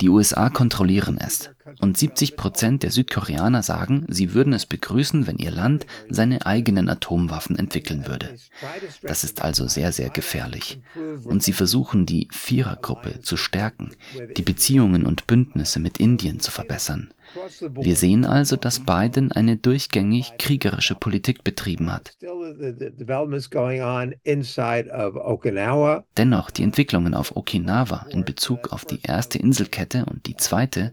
Die 0.00 0.08
USA 0.08 0.48
kontrollieren 0.48 1.18
es. 1.18 1.50
Und 1.80 1.96
70 1.96 2.36
Prozent 2.36 2.82
der 2.82 2.90
Südkoreaner 2.90 3.62
sagen, 3.62 4.06
sie 4.08 4.34
würden 4.34 4.52
es 4.52 4.66
begrüßen, 4.66 5.26
wenn 5.26 5.36
ihr 5.36 5.50
Land 5.50 5.86
seine 6.08 6.46
eigenen 6.46 6.88
Atomwaffen 6.88 7.58
entwickeln 7.58 8.06
würde. 8.06 8.34
Das 9.02 9.24
ist 9.24 9.42
also 9.42 9.68
sehr, 9.68 9.92
sehr 9.92 10.10
gefährlich. 10.10 10.80
Und 11.24 11.42
sie 11.42 11.52
versuchen, 11.52 12.06
die 12.06 12.28
Vierergruppe 12.30 13.20
zu 13.20 13.36
stärken, 13.36 13.90
die 14.36 14.42
Beziehungen 14.42 15.06
und 15.06 15.26
Bündnisse 15.26 15.80
mit 15.80 15.98
Indien 15.98 16.40
zu 16.40 16.50
verbessern. 16.50 17.12
Wir 17.72 17.96
sehen 17.96 18.24
also, 18.24 18.56
dass 18.56 18.80
Biden 18.80 19.32
eine 19.32 19.56
durchgängig 19.56 20.32
kriegerische 20.38 20.94
Politik 20.94 21.44
betrieben 21.44 21.92
hat. 21.92 22.16
Dennoch, 26.16 26.50
die 26.50 26.62
Entwicklungen 26.62 27.14
auf 27.14 27.36
Okinawa 27.36 28.06
in 28.10 28.24
Bezug 28.24 28.72
auf 28.72 28.84
die 28.84 29.00
erste 29.02 29.38
Inselkette 29.38 30.04
und 30.04 30.26
die 30.26 30.36
zweite 30.36 30.92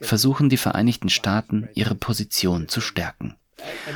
versuchen 0.00 0.48
die 0.48 0.56
Vereinigten 0.56 1.08
Staaten, 1.08 1.68
ihre 1.74 1.94
Position 1.94 2.68
zu 2.68 2.80
stärken. 2.80 3.36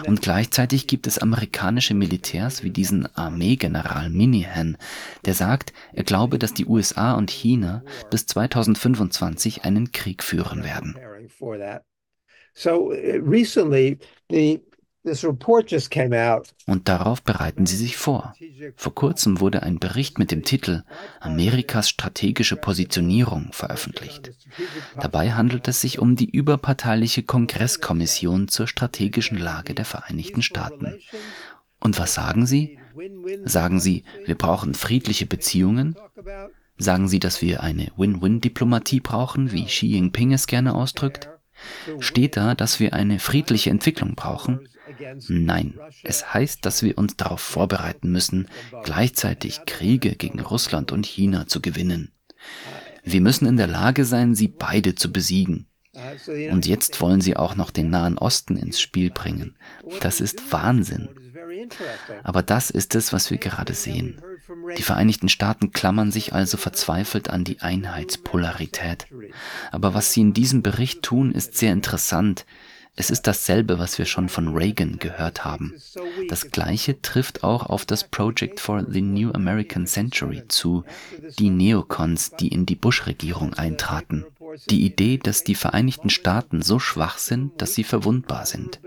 Und 0.07 0.23
gleichzeitig 0.23 0.87
gibt 0.87 1.07
es 1.07 1.19
amerikanische 1.19 1.95
Militärs 1.95 2.63
wie 2.63 2.71
diesen 2.71 3.15
Armeegeneral 3.17 4.11
Minihan, 4.11 4.77
der 5.25 5.35
sagt, 5.35 5.73
er 5.93 6.05
glaube, 6.05 6.39
dass 6.39 6.55
die 6.55 6.67
USA 6.67 7.15
und 7.15 7.31
China 7.31 7.83
bis 8.11 8.27
2025 8.27 9.65
einen 9.65 9.93
Krieg 9.93 10.23
führen 10.23 10.65
werden. 10.65 10.97
So 12.55 12.91
uh, 12.91 13.21
recently 13.23 13.99
the 14.31 14.61
und 16.67 16.89
darauf 16.89 17.23
bereiten 17.23 17.67
sie 17.67 17.77
sich 17.77 17.97
vor. 17.97 18.35
Vor 18.77 18.95
kurzem 18.95 19.41
wurde 19.41 19.63
ein 19.63 19.79
Bericht 19.79 20.19
mit 20.19 20.31
dem 20.31 20.43
Titel 20.43 20.83
Amerikas 21.21 21.89
strategische 21.89 22.57
Positionierung 22.57 23.53
veröffentlicht. 23.53 24.33
Dabei 25.01 25.33
handelt 25.33 25.69
es 25.69 25.81
sich 25.81 25.99
um 25.99 26.17
die 26.17 26.29
überparteiliche 26.29 27.23
Kongresskommission 27.23 28.49
zur 28.49 28.67
strategischen 28.67 29.39
Lage 29.39 29.75
der 29.75 29.85
Vereinigten 29.85 30.43
Staaten. 30.43 30.99
Und 31.81 31.99
was 31.99 32.15
sagen 32.15 32.47
sie? 32.47 32.79
Sagen 33.45 33.81
sie, 33.81 34.03
wir 34.25 34.35
brauchen 34.35 34.75
friedliche 34.75 35.27
Beziehungen? 35.27 35.97
Sagen 36.79 37.09
sie, 37.09 37.19
dass 37.19 37.43
wir 37.43 37.63
eine 37.63 37.91
Win-Win-Diplomatie 37.97 39.01
brauchen, 39.01 39.53
wie 39.53 39.65
Xi 39.65 39.87
Jinping 39.87 40.33
es 40.33 40.47
gerne 40.47 40.75
ausdrückt? 40.75 41.29
Steht 41.99 42.37
da, 42.37 42.55
dass 42.55 42.79
wir 42.79 42.93
eine 42.93 43.19
friedliche 43.19 43.71
Entwicklung 43.71 44.15
brauchen? 44.15 44.69
Nein, 45.29 45.79
es 46.03 46.33
heißt, 46.33 46.65
dass 46.65 46.83
wir 46.83 46.97
uns 46.97 47.17
darauf 47.17 47.41
vorbereiten 47.41 48.11
müssen, 48.11 48.49
gleichzeitig 48.85 49.61
Kriege 49.67 50.15
gegen 50.15 50.41
Russland 50.41 50.93
und 50.93 51.05
China 51.05 51.47
zu 51.47 51.61
gewinnen. 51.61 52.13
Wir 53.05 53.21
müssen 53.21 53.47
in 53.47 53.57
der 53.57 53.67
Lage 53.67 54.05
sein, 54.05 54.35
sie 54.35 54.49
beide 54.49 54.95
zu 54.95 55.13
besiegen. 55.13 55.67
Und 56.51 56.67
jetzt 56.67 57.01
wollen 57.01 57.21
sie 57.21 57.37
auch 57.37 57.57
noch 57.57 57.71
den 57.71 57.91
Nahen 57.91 58.19
Osten 58.19 58.57
ins 58.57 58.81
Spiel 58.81 59.11
bringen. 59.11 59.57
Das 60.01 60.21
ist 60.21 60.53
Wahnsinn. 60.53 61.09
Aber 62.23 62.43
das 62.43 62.71
ist 62.71 62.95
es, 62.95 63.13
was 63.13 63.31
wir 63.31 63.39
gerade 63.39 63.75
sehen. 63.75 64.21
Die 64.77 64.83
Vereinigten 64.83 65.29
Staaten 65.29 65.73
klammern 65.73 66.11
sich 66.11 66.33
also 66.33 66.57
verzweifelt 66.57 67.31
an 67.31 67.45
die 67.45 67.61
Einheitspolarität. 67.61 69.07
Aber 69.71 69.95
was 69.95 70.13
sie 70.13 70.21
in 70.21 70.33
diesem 70.33 70.63
Bericht 70.63 71.03
tun, 71.03 71.33
ist 71.33 71.57
sehr 71.57 71.73
interessant. 71.73 72.47
Es 73.01 73.11
ist 73.11 73.29
dasselbe, 73.29 73.79
was 73.79 73.97
wir 73.99 74.07
schon 74.07 74.29
von 74.29 74.49
Reagan 74.49 74.99
gehört 74.99 75.45
haben. 75.45 75.73
Das 76.29 76.51
gleiche 76.51 77.01
trifft 77.01 77.45
auch 77.45 77.67
auf 77.67 77.87
das 77.87 78.03
Project 78.03 78.59
for 78.59 78.85
the 78.89 79.03
New 79.03 79.31
American 79.31 79.87
Century 79.87 80.43
zu, 80.49 80.83
die 81.39 81.51
Neocons, 81.51 82.33
die 82.41 82.49
in 82.49 82.67
die 82.67 82.75
Bush-Regierung 82.75 83.55
eintraten. 83.55 84.25
Die 84.69 84.85
Idee, 84.85 85.19
dass 85.19 85.45
die 85.45 85.55
Vereinigten 85.55 86.11
Staaten 86.11 86.61
so 86.61 86.81
schwach 86.81 87.19
sind, 87.19 87.63
dass 87.63 87.75
sie 87.75 87.85
verwundbar 87.85 88.47
sind. 88.47 88.81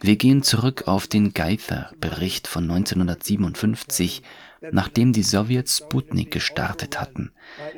Wir 0.00 0.16
gehen 0.16 0.42
zurück 0.42 0.86
auf 0.86 1.06
den 1.06 1.32
Geither-Bericht 1.32 2.48
von 2.48 2.64
1957, 2.64 4.22
nachdem 4.70 5.12
die 5.12 5.22
Sowjets 5.22 5.78
Sputnik 5.78 6.30
gestartet 6.30 7.00
hatten. 7.00 7.32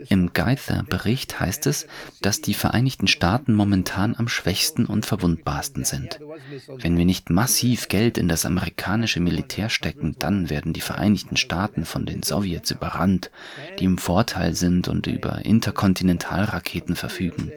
Im 0.09 0.33
Geither-Bericht 0.33 1.41
heißt 1.41 1.67
es, 1.67 1.87
dass 2.21 2.41
die 2.41 2.55
Vereinigten 2.55 3.07
Staaten 3.07 3.55
momentan 3.55 4.15
am 4.17 4.29
schwächsten 4.29 4.87
und 4.87 5.07
verwundbarsten 5.07 5.85
sind. 5.85 6.21
Wenn 6.69 6.97
wir 6.97 7.05
nicht 7.05 7.31
massiv 7.31 7.89
Geld 7.89 8.19
in 8.19 8.29
das 8.29 8.45
amerikanische 8.45 9.21
Militär 9.21 9.71
stecken, 9.71 10.17
dann 10.19 10.51
werden 10.51 10.73
die 10.73 10.81
Vereinigten 10.81 11.37
Staaten 11.37 11.85
von 11.85 12.07
den 12.07 12.23
Sowjets 12.23 12.71
überrannt, 12.71 13.31
die 13.79 13.85
im 13.85 13.99
Vorteil 13.99 14.55
sind 14.55 14.89
und 14.89 15.07
über 15.07 15.45
Interkontinentalraketen 15.45 16.97
verfügen. 16.97 17.51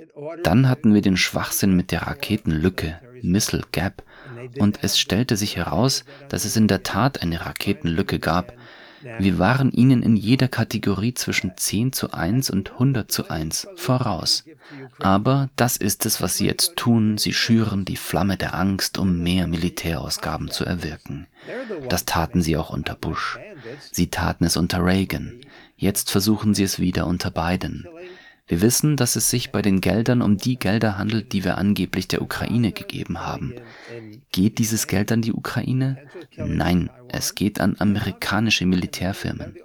Dann 0.44 0.70
hatten 0.70 0.94
wir 0.94 1.02
den 1.02 1.18
Schwachsinn 1.18 1.76
mit 1.76 1.92
der 1.92 2.04
Raketenlücke, 2.04 3.00
Missile 3.22 3.64
Gap, 3.72 4.04
und 4.60 4.80
es 4.84 5.00
stellte 5.00 5.36
sich 5.36 5.58
heraus, 5.58 6.06
dass 6.30 6.46
es 6.46 6.56
in 6.56 6.68
der 6.68 6.84
Tat 6.84 7.22
eine 7.22 7.46
Raketenlücke 7.46 8.20
gab, 8.20 8.54
wir 9.20 9.40
waren 9.40 9.72
ihnen 9.72 10.02
in 10.04 10.16
jeder 10.16 10.48
Kategorie 10.48 11.14
zwischen 11.14 11.56
10 11.56 11.94
zu 11.94 12.12
1 12.12 12.50
und 12.50 12.74
100 12.74 13.12
zu 13.12 13.30
1 13.30 13.68
voraus. 13.76 14.44
Aber 15.00 15.50
das 15.56 15.78
ist 15.78 16.06
es, 16.06 16.22
was 16.22 16.38
sie 16.38 16.46
jetzt 16.46 16.76
tun. 16.76 17.18
Sie 17.18 17.34
schüren 17.34 17.86
die 17.86 17.96
Flamme 17.96 18.38
der 18.38 18.56
Angst, 18.56 18.98
um 18.98 19.22
mehr 19.22 19.48
Militärausgaben 19.48 20.50
zu 20.50 20.66
erwirken. 20.66 21.28
Das 21.90 22.06
taten 22.06 22.42
sie 22.42 22.58
auch 22.58 22.70
unter 22.70 22.96
Bush. 22.96 23.40
Sie 23.92 24.08
taten 24.08 24.46
es 24.46 24.58
unter 24.58 24.84
Reagan. 24.84 25.34
Jetzt 25.78 26.10
versuchen 26.12 26.54
sie 26.54 26.64
es 26.64 26.80
wieder 26.80 27.06
unter 27.06 27.30
Biden. 27.30 27.88
Wir 28.48 28.62
wissen, 28.62 28.96
dass 28.96 29.18
es 29.18 29.30
sich 29.30 29.52
bei 29.52 29.62
den 29.62 29.82
Geldern 29.82 30.22
um 30.22 30.38
die 30.38 30.58
Gelder 30.58 30.98
handelt, 30.98 31.34
die 31.34 31.44
wir 31.44 31.58
angeblich 31.58 32.08
der 32.08 32.22
Ukraine 32.22 32.72
gegeben 32.72 33.20
haben. 33.20 33.54
Geht 34.32 34.58
dieses 34.58 34.88
Geld 34.88 35.12
an 35.12 35.22
die 35.22 35.34
Ukraine? 35.34 35.98
Nein, 36.38 36.90
es 37.10 37.36
geht 37.36 37.60
an 37.60 37.76
amerikanische 37.80 38.66
Militärfirmen. 38.66 39.56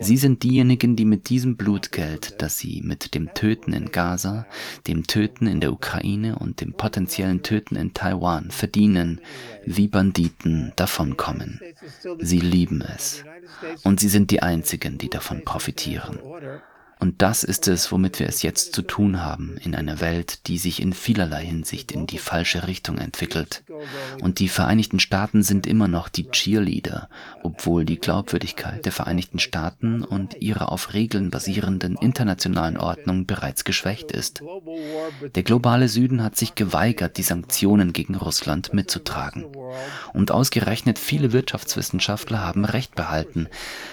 Sie 0.00 0.16
sind 0.16 0.42
diejenigen, 0.42 0.96
die 0.96 1.04
mit 1.04 1.28
diesem 1.28 1.56
Blutgeld, 1.56 2.40
das 2.40 2.56
sie 2.56 2.80
mit 2.82 3.14
dem 3.14 3.34
Töten 3.34 3.74
in 3.74 3.92
Gaza, 3.92 4.46
dem 4.86 5.06
Töten 5.06 5.46
in 5.46 5.60
der 5.60 5.72
Ukraine 5.72 6.38
und 6.38 6.62
dem 6.62 6.72
potenziellen 6.72 7.42
Töten 7.42 7.76
in 7.76 7.92
Taiwan 7.92 8.50
verdienen, 8.50 9.20
wie 9.66 9.88
Banditen 9.88 10.72
davonkommen. 10.76 11.60
Sie 12.18 12.40
lieben 12.40 12.80
es. 12.80 13.22
Und 13.84 14.00
sie 14.00 14.08
sind 14.08 14.30
die 14.30 14.42
Einzigen, 14.42 14.96
die 14.96 15.10
davon 15.10 15.44
profitieren. 15.44 16.18
Und 17.00 17.22
das 17.22 17.44
ist 17.44 17.66
es, 17.66 17.90
womit 17.90 18.18
wir 18.18 18.28
es 18.28 18.42
jetzt 18.42 18.74
zu 18.74 18.82
tun 18.82 19.22
haben, 19.22 19.56
in 19.56 19.74
einer 19.74 20.00
Welt, 20.00 20.46
die 20.46 20.58
sich 20.58 20.82
in 20.82 20.92
vielerlei 20.92 21.46
Hinsicht 21.46 21.92
in 21.92 22.06
die 22.06 22.18
falsche 22.18 22.66
Richtung 22.66 22.98
entwickelt. 22.98 23.64
Und 24.20 24.38
die 24.38 24.50
Vereinigten 24.50 25.00
Staaten 25.00 25.42
sind 25.42 25.66
immer 25.66 25.88
noch 25.88 26.10
die 26.10 26.28
Cheerleader, 26.30 27.08
obwohl 27.42 27.86
die 27.86 27.98
Glaubwürdigkeit 27.98 28.84
der 28.84 28.92
Vereinigten 28.92 29.38
Staaten 29.38 30.04
und 30.04 30.42
ihrer 30.42 30.70
auf 30.70 30.92
Regeln 30.92 31.30
basierenden 31.30 31.96
internationalen 31.96 32.76
Ordnung 32.76 33.24
bereits 33.24 33.64
geschwächt 33.64 34.12
ist. 34.12 34.42
Der 35.34 35.42
globale 35.42 35.88
Süden 35.88 36.22
hat 36.22 36.36
sich 36.36 36.54
geweigert, 36.54 37.16
die 37.16 37.22
Sanktionen 37.22 37.94
gegen 37.94 38.14
Russland 38.14 38.74
mitzutragen. 38.74 39.46
Und 40.12 40.32
ausgerechnet 40.32 40.98
viele 40.98 41.32
Wirtschaftswissenschaftler 41.32 42.40
haben 42.40 42.66
Recht 42.66 42.94
behalten. 42.94 43.48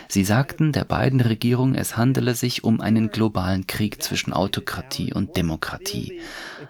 Sie 0.10 0.26
sagten 0.26 0.74
der 0.74 0.84
beiden 0.84 1.22
Regierung, 1.22 1.74
es 1.74 1.96
handele 1.96 2.36
sich 2.36 2.65
um 2.65 2.82
eine 2.82 2.97
einen 2.98 3.12
globalen 3.12 3.68
Krieg 3.68 4.02
zwischen 4.02 4.34
Autokratie 4.34 5.14
und 5.14 5.38
Demokratie. 5.38 6.22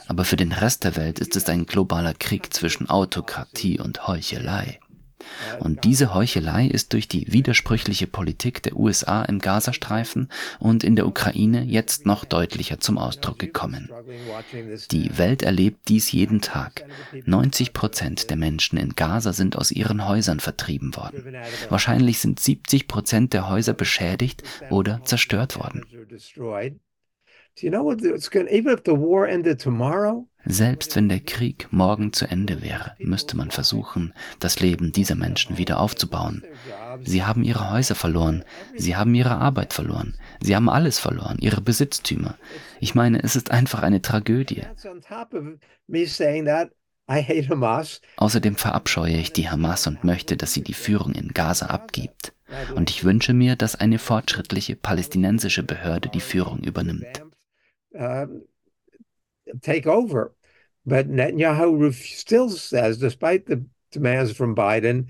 Aber 0.08 0.26
für 0.26 0.36
den 0.36 0.52
Rest 0.52 0.84
der 0.84 0.96
Welt 0.96 1.20
ist 1.20 1.36
es 1.36 1.48
ein 1.50 1.66
globaler 1.66 2.14
Krieg 2.14 2.54
zwischen 2.54 2.90
Autokratie 2.90 3.80
und 3.80 4.08
Heuchelei. 4.08 4.80
Und 5.60 5.84
diese 5.84 6.14
Heuchelei 6.14 6.68
ist 6.68 6.94
durch 6.94 7.08
die 7.08 7.32
widersprüchliche 7.32 8.08
Politik 8.08 8.64
der 8.64 8.76
USA 8.76 9.24
im 9.24 9.40
Gazastreifen 9.40 10.30
und 10.60 10.84
in 10.84 10.96
der 10.96 11.08
Ukraine 11.08 11.64
jetzt 11.64 12.06
noch 12.06 12.26
deutlicher 12.26 12.80
zum 12.80 12.98
Ausdruck 12.98 13.40
gekommen. 13.40 13.90
Die 14.92 15.18
Welt 15.18 15.44
erlebt 15.44 15.88
dies 15.88 16.12
jeden 16.12 16.42
Tag. 16.42 16.86
90 17.26 17.74
Prozent 17.74 18.30
der 18.30 18.38
Menschen 18.38 18.78
in 18.78 18.96
Gaza 18.96 19.34
sind 19.34 19.56
aus 19.58 19.72
ihren 19.72 20.08
Häusern 20.08 20.40
vertrieben 20.40 20.96
worden. 20.96 21.36
Wahrscheinlich 21.70 22.20
sind 22.20 22.40
70 22.40 22.88
Prozent 22.88 23.34
der 23.34 23.50
Häuser 23.50 23.74
beschädigt 23.74 24.44
oder 24.70 25.02
zerstört 25.04 25.58
worden. 25.58 25.84
Selbst 30.50 30.96
wenn 30.96 31.10
der 31.10 31.20
Krieg 31.20 31.68
morgen 31.72 32.14
zu 32.14 32.26
Ende 32.26 32.62
wäre, 32.62 32.96
müsste 33.00 33.36
man 33.36 33.52
versuchen, 33.52 34.14
das 34.40 34.62
Leben 34.62 34.94
dieser 34.94 35.16
Menschen 35.16 35.58
wieder 35.58 35.82
aufzubauen. 35.82 36.42
Sie 37.04 37.26
haben 37.26 37.44
ihre 37.44 37.70
Häuser 37.70 37.96
verloren, 37.96 38.46
sie 38.74 38.96
haben 38.96 39.14
ihre 39.14 39.36
Arbeit 39.36 39.74
verloren, 39.74 40.16
sie 40.40 40.56
haben 40.56 40.70
alles 40.70 41.00
verloren, 41.00 41.38
ihre 41.42 41.60
Besitztümer. 41.60 42.36
Ich 42.80 42.96
meine, 42.96 43.22
es 43.22 43.36
ist 43.36 43.52
einfach 43.52 43.84
eine 43.84 44.02
Tragödie. 44.02 44.64
Außerdem 48.16 48.56
verabscheue 48.56 49.18
ich 49.18 49.34
die 49.34 49.50
Hamas 49.50 49.88
und 49.88 50.04
möchte, 50.06 50.38
dass 50.38 50.54
sie 50.54 50.64
die 50.64 50.74
Führung 50.74 51.12
in 51.14 51.34
Gaza 51.34 51.66
abgibt. 51.66 52.34
Und 52.74 52.90
ich 52.90 53.04
wünsche 53.04 53.34
mir, 53.34 53.58
dass 53.58 53.76
eine 53.76 54.00
fortschrittliche 54.00 54.78
palästinensische 54.78 55.64
Behörde 55.64 56.08
die 56.08 56.22
Führung 56.22 56.60
übernimmt. 56.60 57.22
Take 59.62 59.90
over. 59.90 60.37
But 60.88 61.10
Netanyahu 61.10 61.92
still 61.92 62.48
says, 62.48 62.98
despite 62.98 63.46
the 63.48 63.66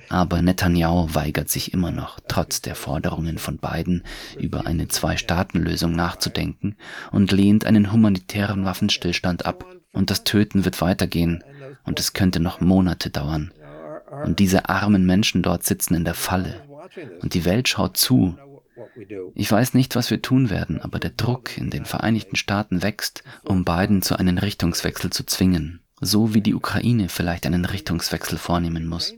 aber 0.10 0.42
Netanyahu 0.42 1.16
weigert 1.16 1.50
sich 1.50 1.74
immer 1.74 1.92
noch, 1.92 2.20
trotz 2.28 2.62
der 2.62 2.76
Forderungen 2.76 3.38
von 3.38 3.58
Biden, 3.58 4.04
über 4.40 4.66
eine 4.66 4.88
Zwei-Staaten-Lösung 4.88 5.94
nachzudenken 5.94 6.78
und 7.12 7.32
lehnt 7.32 7.66
einen 7.66 7.92
humanitären 7.92 8.66
Waffenstillstand 8.66 9.46
ab. 9.46 9.66
Und 9.94 10.10
das 10.12 10.24
Töten 10.24 10.64
wird 10.64 10.80
weitergehen 10.80 11.44
und 11.86 12.00
es 12.00 12.14
könnte 12.14 12.40
noch 12.40 12.62
Monate 12.62 13.10
dauern. 13.10 13.52
Und 14.24 14.40
diese 14.40 14.70
armen 14.70 15.06
Menschen 15.06 15.42
dort 15.42 15.64
sitzen 15.64 15.96
in 15.96 16.06
der 16.06 16.14
Falle 16.14 16.62
und 17.22 17.34
die 17.34 17.46
Welt 17.46 17.68
schaut 17.68 17.98
zu. 17.98 18.38
Ich 19.36 19.52
weiß 19.52 19.74
nicht, 19.74 19.96
was 19.96 20.10
wir 20.12 20.22
tun 20.22 20.50
werden, 20.50 20.82
aber 20.82 21.00
der 21.00 21.12
Druck 21.12 21.58
in 21.58 21.70
den 21.70 21.86
Vereinigten 21.86 22.36
Staaten 22.36 22.82
wächst, 22.82 23.24
um 23.44 23.66
Biden 23.66 24.02
zu 24.02 24.18
einem 24.18 24.38
Richtungswechsel 24.38 25.12
zu 25.12 25.26
zwingen 25.26 25.82
so 26.00 26.34
wie 26.34 26.42
die 26.42 26.54
Ukraine 26.54 27.10
vielleicht 27.10 27.46
einen 27.46 27.66
Richtungswechsel 27.66 28.38
vornehmen 28.38 28.88
muss. 28.88 29.16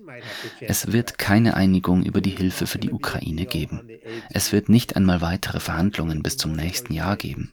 Es 0.61 0.91
wird 0.91 1.17
keine 1.17 1.55
Einigung 1.55 2.03
über 2.03 2.21
die 2.21 2.29
Hilfe 2.29 2.67
für 2.67 2.79
die 2.79 2.91
Ukraine 2.91 3.45
geben. 3.45 3.89
Es 4.29 4.53
wird 4.53 4.69
nicht 4.69 4.95
einmal 4.95 5.21
weitere 5.21 5.59
Verhandlungen 5.59 6.23
bis 6.23 6.37
zum 6.37 6.53
nächsten 6.53 6.93
Jahr 6.93 7.17
geben. 7.17 7.51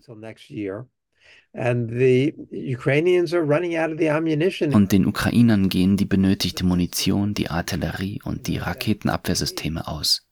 Und 4.74 4.92
den 4.92 5.06
Ukrainern 5.06 5.68
gehen 5.70 5.96
die 5.96 6.04
benötigte 6.04 6.64
Munition, 6.64 7.34
die 7.34 7.48
Artillerie 7.50 8.20
und 8.22 8.46
die 8.46 8.58
Raketenabwehrsysteme 8.58 9.88
aus. 9.88 10.25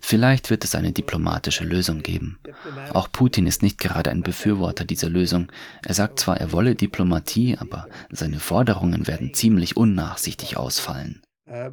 Vielleicht 0.00 0.50
wird 0.50 0.64
es 0.64 0.74
eine 0.74 0.92
diplomatische 0.92 1.64
Lösung 1.64 2.02
geben. 2.02 2.38
Auch 2.92 3.10
Putin 3.10 3.46
ist 3.46 3.62
nicht 3.62 3.78
gerade 3.78 4.10
ein 4.10 4.22
Befürworter 4.22 4.84
dieser 4.84 5.08
Lösung. 5.08 5.50
Er 5.84 5.94
sagt 5.94 6.20
zwar, 6.20 6.38
er 6.38 6.52
wolle 6.52 6.74
Diplomatie, 6.74 7.56
aber 7.58 7.88
seine 8.10 8.40
Forderungen 8.40 9.06
werden 9.06 9.34
ziemlich 9.34 9.76
unnachsichtig 9.76 10.56
ausfallen. 10.56 11.22
Uh, 11.46 11.70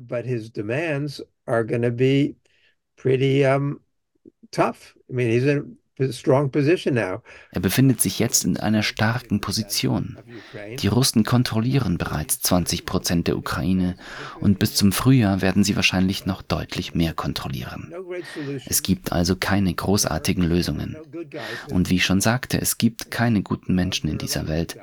er 5.97 7.59
befindet 7.61 8.01
sich 8.01 8.19
jetzt 8.19 8.43
in 8.43 8.57
einer 8.57 8.83
starken 8.83 9.39
Position. 9.39 10.17
Die 10.79 10.87
Russen 10.87 11.23
kontrollieren 11.23 11.97
bereits 11.97 12.41
20 12.41 12.85
Prozent 12.85 13.27
der 13.27 13.37
Ukraine 13.37 13.95
und 14.41 14.59
bis 14.59 14.75
zum 14.75 14.91
Frühjahr 14.91 15.41
werden 15.41 15.63
sie 15.63 15.77
wahrscheinlich 15.77 16.25
noch 16.25 16.41
deutlich 16.41 16.95
mehr 16.95 17.13
kontrollieren. 17.13 17.93
Es 18.65 18.83
gibt 18.83 19.13
also 19.13 19.37
keine 19.37 19.73
großartigen 19.73 20.43
Lösungen. 20.43 20.97
Und 21.71 21.89
wie 21.89 21.95
ich 21.95 22.05
schon 22.05 22.19
sagte, 22.19 22.59
es 22.59 22.77
gibt 22.77 23.09
keine 23.09 23.41
guten 23.41 23.73
Menschen 23.73 24.09
in 24.09 24.17
dieser 24.17 24.49
Welt. 24.49 24.77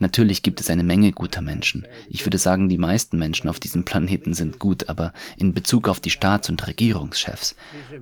Natürlich 0.00 0.42
gibt 0.42 0.60
es 0.60 0.68
eine 0.68 0.82
Menge 0.82 1.12
guter 1.12 1.42
Menschen. 1.42 1.86
Ich 2.08 2.26
würde 2.26 2.38
sagen, 2.38 2.68
die 2.68 2.78
meisten 2.78 3.18
Menschen 3.18 3.48
auf 3.48 3.60
diesem 3.60 3.84
Planeten 3.84 4.34
sind 4.34 4.58
gut, 4.58 4.88
aber 4.88 5.12
in 5.36 5.54
Bezug 5.54 5.88
auf 5.88 6.00
die 6.00 6.10
Staats- 6.10 6.50
und 6.50 6.66
Regierungschefs. 6.66 7.54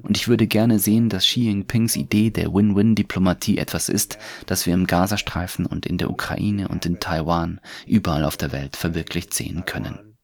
Und 0.03 0.17
ich 0.17 0.29
würde 0.29 0.47
gerne 0.47 0.79
sehen, 0.79 1.11
dass 1.11 1.25
Xi 1.25 1.45
Jinpings 1.45 1.97
Idee 1.97 2.31
der 2.31 2.54
Win-Win-Diplomatie 2.55 3.59
etwas 3.59 3.89
ist, 3.89 4.19
das 4.47 4.67
wir 4.67 4.75
im 4.75 4.87
Gazastreifen 4.87 5.67
und 5.67 5.87
in 5.87 5.99
der 5.99 6.11
Ukraine 6.11 6.69
und 6.69 6.87
in 6.87 7.01
Taiwan 7.01 7.61
überall 7.87 8.25
auf 8.25 8.37
der 8.37 8.53
Welt 8.53 8.77
verwirklicht 8.77 9.35
sehen 9.35 9.65
können. 9.65 10.17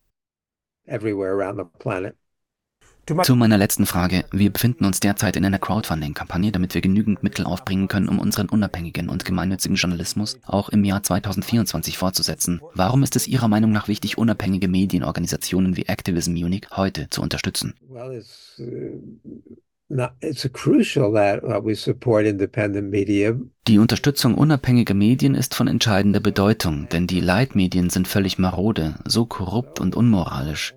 Zu 3.23 3.35
meiner 3.35 3.59
letzten 3.59 3.87
Frage. 3.87 4.25
Wir 4.31 4.53
befinden 4.53 4.85
uns 4.85 5.01
derzeit 5.01 5.35
in 5.35 5.45
einer 5.45 5.59
Crowdfunding-Kampagne, 5.59 6.53
damit 6.53 6.75
wir 6.75 6.81
genügend 6.81 7.25
Mittel 7.25 7.45
aufbringen 7.45 7.89
können, 7.89 8.09
um 8.09 8.21
unseren 8.21 8.49
unabhängigen 8.49 9.09
und 9.09 9.25
gemeinnützigen 9.25 9.77
Journalismus 9.77 10.39
auch 10.47 10.69
im 10.69 10.85
Jahr 10.85 11.03
2024 11.03 11.99
fortzusetzen. 11.99 12.61
Warum 12.75 13.03
ist 13.03 13.17
es 13.17 13.27
Ihrer 13.27 13.49
Meinung 13.49 13.73
nach 13.73 13.89
wichtig, 13.89 14.17
unabhängige 14.17 14.69
Medienorganisationen 14.69 15.77
wie 15.77 15.87
Activism 15.87 16.35
Munich 16.35 16.69
heute 16.71 17.11
zu 17.11 17.21
unterstützen? 17.23 17.75
Well, 17.89 18.23
die 23.67 23.79
Unterstützung 23.79 24.35
unabhängiger 24.37 24.95
Medien 24.95 25.35
ist 25.35 25.55
von 25.55 25.67
entscheidender 25.67 26.21
Bedeutung, 26.21 26.89
denn 26.91 27.07
die 27.07 27.21
Leitmedien 27.21 27.91
sind 27.91 28.07
völlig 28.07 28.39
marode, 28.39 28.95
so 29.05 29.27
korrupt 29.27 29.81
und 29.81 29.97
unmoralisch. 29.97 30.75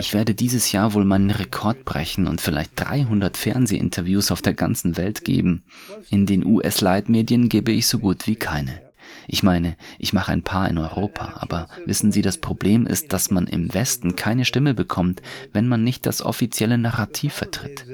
Ich 0.00 0.14
werde 0.14 0.34
dieses 0.34 0.72
Jahr 0.72 0.94
wohl 0.94 1.04
meinen 1.04 1.30
Rekord 1.30 1.84
brechen 1.84 2.26
und 2.26 2.40
vielleicht 2.40 2.72
300 2.76 3.36
Fernsehinterviews 3.36 4.30
auf 4.30 4.42
der 4.42 4.54
ganzen 4.54 4.96
Welt 4.96 5.24
geben. 5.24 5.64
In 6.10 6.26
den 6.26 6.44
US-Leitmedien 6.44 7.48
gebe 7.48 7.72
ich 7.72 7.86
so 7.86 7.98
gut 7.98 8.26
wie 8.26 8.36
keine. 8.36 8.85
Ich 9.28 9.42
meine, 9.42 9.76
ich 9.98 10.12
mache 10.12 10.32
ein 10.32 10.42
paar 10.42 10.68
in 10.68 10.78
Europa, 10.78 11.34
aber 11.38 11.68
wissen 11.84 12.12
Sie, 12.12 12.22
das 12.22 12.38
Problem 12.38 12.86
ist, 12.86 13.12
dass 13.12 13.30
man 13.30 13.46
im 13.46 13.72
Westen 13.74 14.16
keine 14.16 14.44
Stimme 14.44 14.74
bekommt, 14.74 15.22
wenn 15.52 15.68
man 15.68 15.82
nicht 15.84 16.06
das 16.06 16.22
offizielle 16.22 16.78
Narrativ 16.78 17.34
vertritt. 17.34 17.86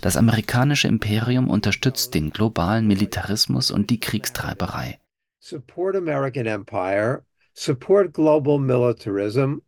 Das 0.00 0.16
amerikanische 0.16 0.88
Imperium 0.88 1.48
unterstützt 1.48 2.14
den 2.14 2.30
globalen 2.30 2.86
Militarismus 2.86 3.70
und 3.70 3.90
die 3.90 4.00
Kriegstreiberei. 4.00 4.98
Support 5.38 5.96
American 5.96 6.46
Empire, 6.46 7.24
support 7.54 8.12
global 8.12 8.58
militarism 8.58 9.60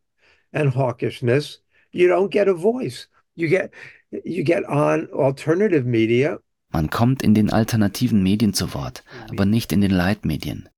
and 0.53 0.75
hawkishness. 0.75 1.63
You 1.91 2.09
don't 2.09 2.31
get 2.31 2.49
a 2.49 2.55
voice. 2.55 3.09
You 3.35 3.49
get 3.49 3.71
you 4.11 4.43
get 4.43 4.65
on 4.69 5.09
alternative 5.13 5.85
media 5.85 6.41
man 6.71 6.91
kommt 6.91 7.23
in 7.23 7.35
den 7.35 7.51
alternativen 7.51 8.23
Medien 8.23 8.53
zu 8.53 8.75
Wort, 8.75 9.03
aber 9.31 9.47
nicht 9.47 9.73
in 9.73 9.81
den 9.81 9.91
Leitmedien. 9.91 10.69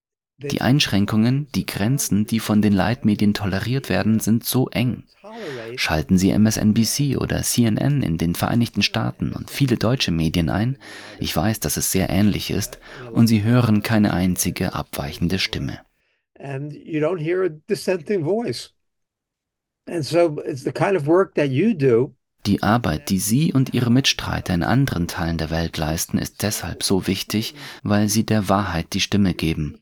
Die 0.43 0.61
Einschränkungen, 0.62 1.49
die 1.55 1.66
Grenzen, 1.66 2.26
die 2.26 2.41
von 2.41 2.62
den 2.62 2.72
Leitmedien 2.72 3.34
toleriert 3.34 3.88
werden, 3.88 4.20
sind 4.20 4.45
so 4.45 4.68
eng. 4.68 5.05
Schalten 5.76 6.16
Sie 6.16 6.30
MSNBC 6.30 7.18
oder 7.18 7.43
CNN 7.43 8.03
in 8.03 8.16
den 8.16 8.34
Vereinigten 8.34 8.82
Staaten 8.82 9.32
und 9.32 9.51
viele 9.51 9.76
deutsche 9.76 10.11
Medien 10.11 10.49
ein, 10.49 10.78
ich 11.18 11.36
weiß, 11.36 11.61
dass 11.61 11.76
es 11.76 11.93
sehr 11.93 12.09
ähnlich 12.09 12.51
ist, 12.51 12.78
und 13.12 13.26
Sie 13.26 13.43
hören 13.43 13.82
keine 13.82 14.14
einzige 14.14 14.74
abweichende 14.74 15.38
Stimme. 15.38 15.80
And 19.86 20.05
so 20.05 20.41
it's 20.47 20.62
the 20.62 20.72
kind 20.72 20.97
of 20.97 21.07
work 21.07 21.34
that 21.34 21.51
you 21.51 21.74
do 21.74 22.14
die 22.47 22.62
Arbeit, 22.62 23.11
die 23.11 23.18
Sie 23.18 23.53
und 23.53 23.74
Ihre 23.74 23.91
Mitstreiter 23.91 24.55
in 24.55 24.62
anderen 24.62 25.09
Teilen 25.09 25.38
der 25.38 25.51
Welt 25.51 25.76
leisten, 25.76 26.18
ist 26.18 26.43
deshalb 26.43 26.82
so 26.82 27.07
wichtig, 27.07 27.55
weil 27.82 28.09
Sie 28.09 28.24
der 28.24 28.49
Wahrheit 28.49 28.93
die 28.93 29.01
Stimme 29.01 29.34
geben. 29.34 29.78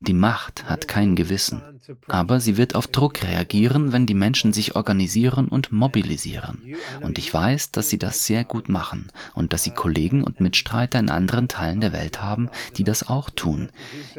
Die 0.00 0.14
Macht 0.14 0.64
hat 0.64 0.88
kein 0.88 1.14
Gewissen, 1.14 1.62
aber 2.08 2.40
sie 2.40 2.56
wird 2.56 2.74
auf 2.74 2.88
Druck 2.88 3.22
reagieren, 3.22 3.92
wenn 3.92 4.04
die 4.04 4.14
Menschen 4.14 4.52
sich 4.52 4.74
organisieren 4.74 5.46
und 5.46 5.70
mobilisieren. 5.70 6.74
Und 7.00 7.18
ich 7.18 7.32
weiß, 7.32 7.70
dass 7.70 7.88
sie 7.88 7.98
das 7.98 8.26
sehr 8.26 8.42
gut 8.42 8.68
machen 8.68 9.12
und 9.34 9.52
dass 9.52 9.62
sie 9.62 9.70
Kollegen 9.70 10.24
und 10.24 10.40
Mitstreiter 10.40 10.98
in 10.98 11.08
anderen 11.08 11.46
Teilen 11.46 11.80
der 11.80 11.92
Welt 11.92 12.20
haben, 12.20 12.50
die 12.76 12.82
das 12.82 13.08
auch 13.08 13.30
tun. 13.30 13.70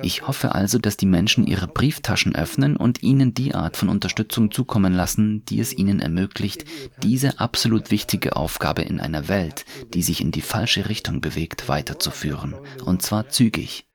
Ich 0.01 0.25
hoffe 0.25 0.55
also, 0.55 0.77
dass 0.77 0.95
die 0.95 1.05
Menschen 1.05 1.45
ihre 1.45 1.67
Brieftaschen 1.67 2.33
öffnen 2.33 2.77
und 2.77 3.03
ihnen 3.03 3.33
die 3.33 3.53
Art 3.53 3.75
von 3.75 3.89
Unterstützung 3.89 4.51
zukommen 4.51 4.93
lassen, 4.93 5.43
die 5.49 5.59
es 5.59 5.77
ihnen 5.77 5.99
ermöglicht, 5.99 6.63
diese 7.03 7.41
absolut 7.41 7.91
wichtige 7.91 8.37
Aufgabe 8.37 8.83
in 8.83 9.01
einer 9.01 9.27
Welt, 9.27 9.65
die 9.93 10.01
sich 10.01 10.21
in 10.21 10.31
die 10.31 10.41
falsche 10.41 10.87
Richtung 10.87 11.19
bewegt, 11.19 11.67
weiterzuführen. 11.67 12.55
Und 12.85 13.01
zwar 13.01 13.27
zügig. 13.27 13.88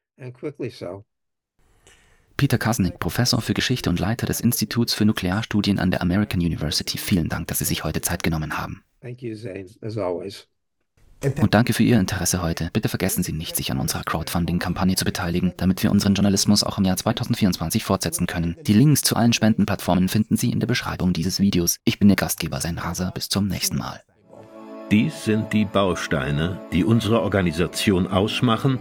Peter 2.36 2.58
Kasnick, 2.58 2.98
Professor 2.98 3.40
für 3.40 3.54
Geschichte 3.54 3.90
und 3.90 4.00
Leiter 4.00 4.26
des 4.26 4.40
Instituts 4.40 4.92
für 4.92 5.04
Nuklearstudien 5.04 5.78
an 5.78 5.90
der 5.90 6.02
American 6.02 6.40
University. 6.40 6.98
Vielen 6.98 7.28
Dank, 7.28 7.46
dass 7.46 7.60
Sie 7.60 7.64
sich 7.64 7.84
heute 7.84 8.00
Zeit 8.00 8.22
genommen 8.22 8.58
haben. 8.58 8.82
Und 11.40 11.54
danke 11.54 11.72
für 11.72 11.84
Ihr 11.84 11.98
Interesse 11.98 12.42
heute. 12.42 12.70
Bitte 12.72 12.88
vergessen 12.88 13.22
Sie 13.22 13.32
nicht, 13.32 13.56
sich 13.56 13.70
an 13.70 13.78
unserer 13.78 14.02
Crowdfunding-Kampagne 14.02 14.96
zu 14.96 15.04
beteiligen, 15.04 15.54
damit 15.56 15.82
wir 15.82 15.90
unseren 15.90 16.14
Journalismus 16.14 16.64
auch 16.64 16.76
im 16.76 16.84
Jahr 16.84 16.96
2024 16.96 17.84
fortsetzen 17.84 18.26
können. 18.26 18.56
Die 18.66 18.74
Links 18.74 19.02
zu 19.02 19.16
allen 19.16 19.32
Spendenplattformen 19.32 20.08
finden 20.08 20.36
Sie 20.36 20.50
in 20.50 20.60
der 20.60 20.66
Beschreibung 20.66 21.12
dieses 21.12 21.40
Videos. 21.40 21.78
Ich 21.84 21.98
bin 21.98 22.10
Ihr 22.10 22.16
Gastgeber, 22.16 22.60
sein 22.60 22.78
Raser. 22.78 23.10
Bis 23.14 23.28
zum 23.28 23.46
nächsten 23.46 23.78
Mal. 23.78 24.02
Dies 24.90 25.24
sind 25.24 25.52
die 25.52 25.64
Bausteine, 25.64 26.60
die 26.72 26.84
unsere 26.84 27.22
Organisation 27.22 28.06
ausmachen 28.06 28.80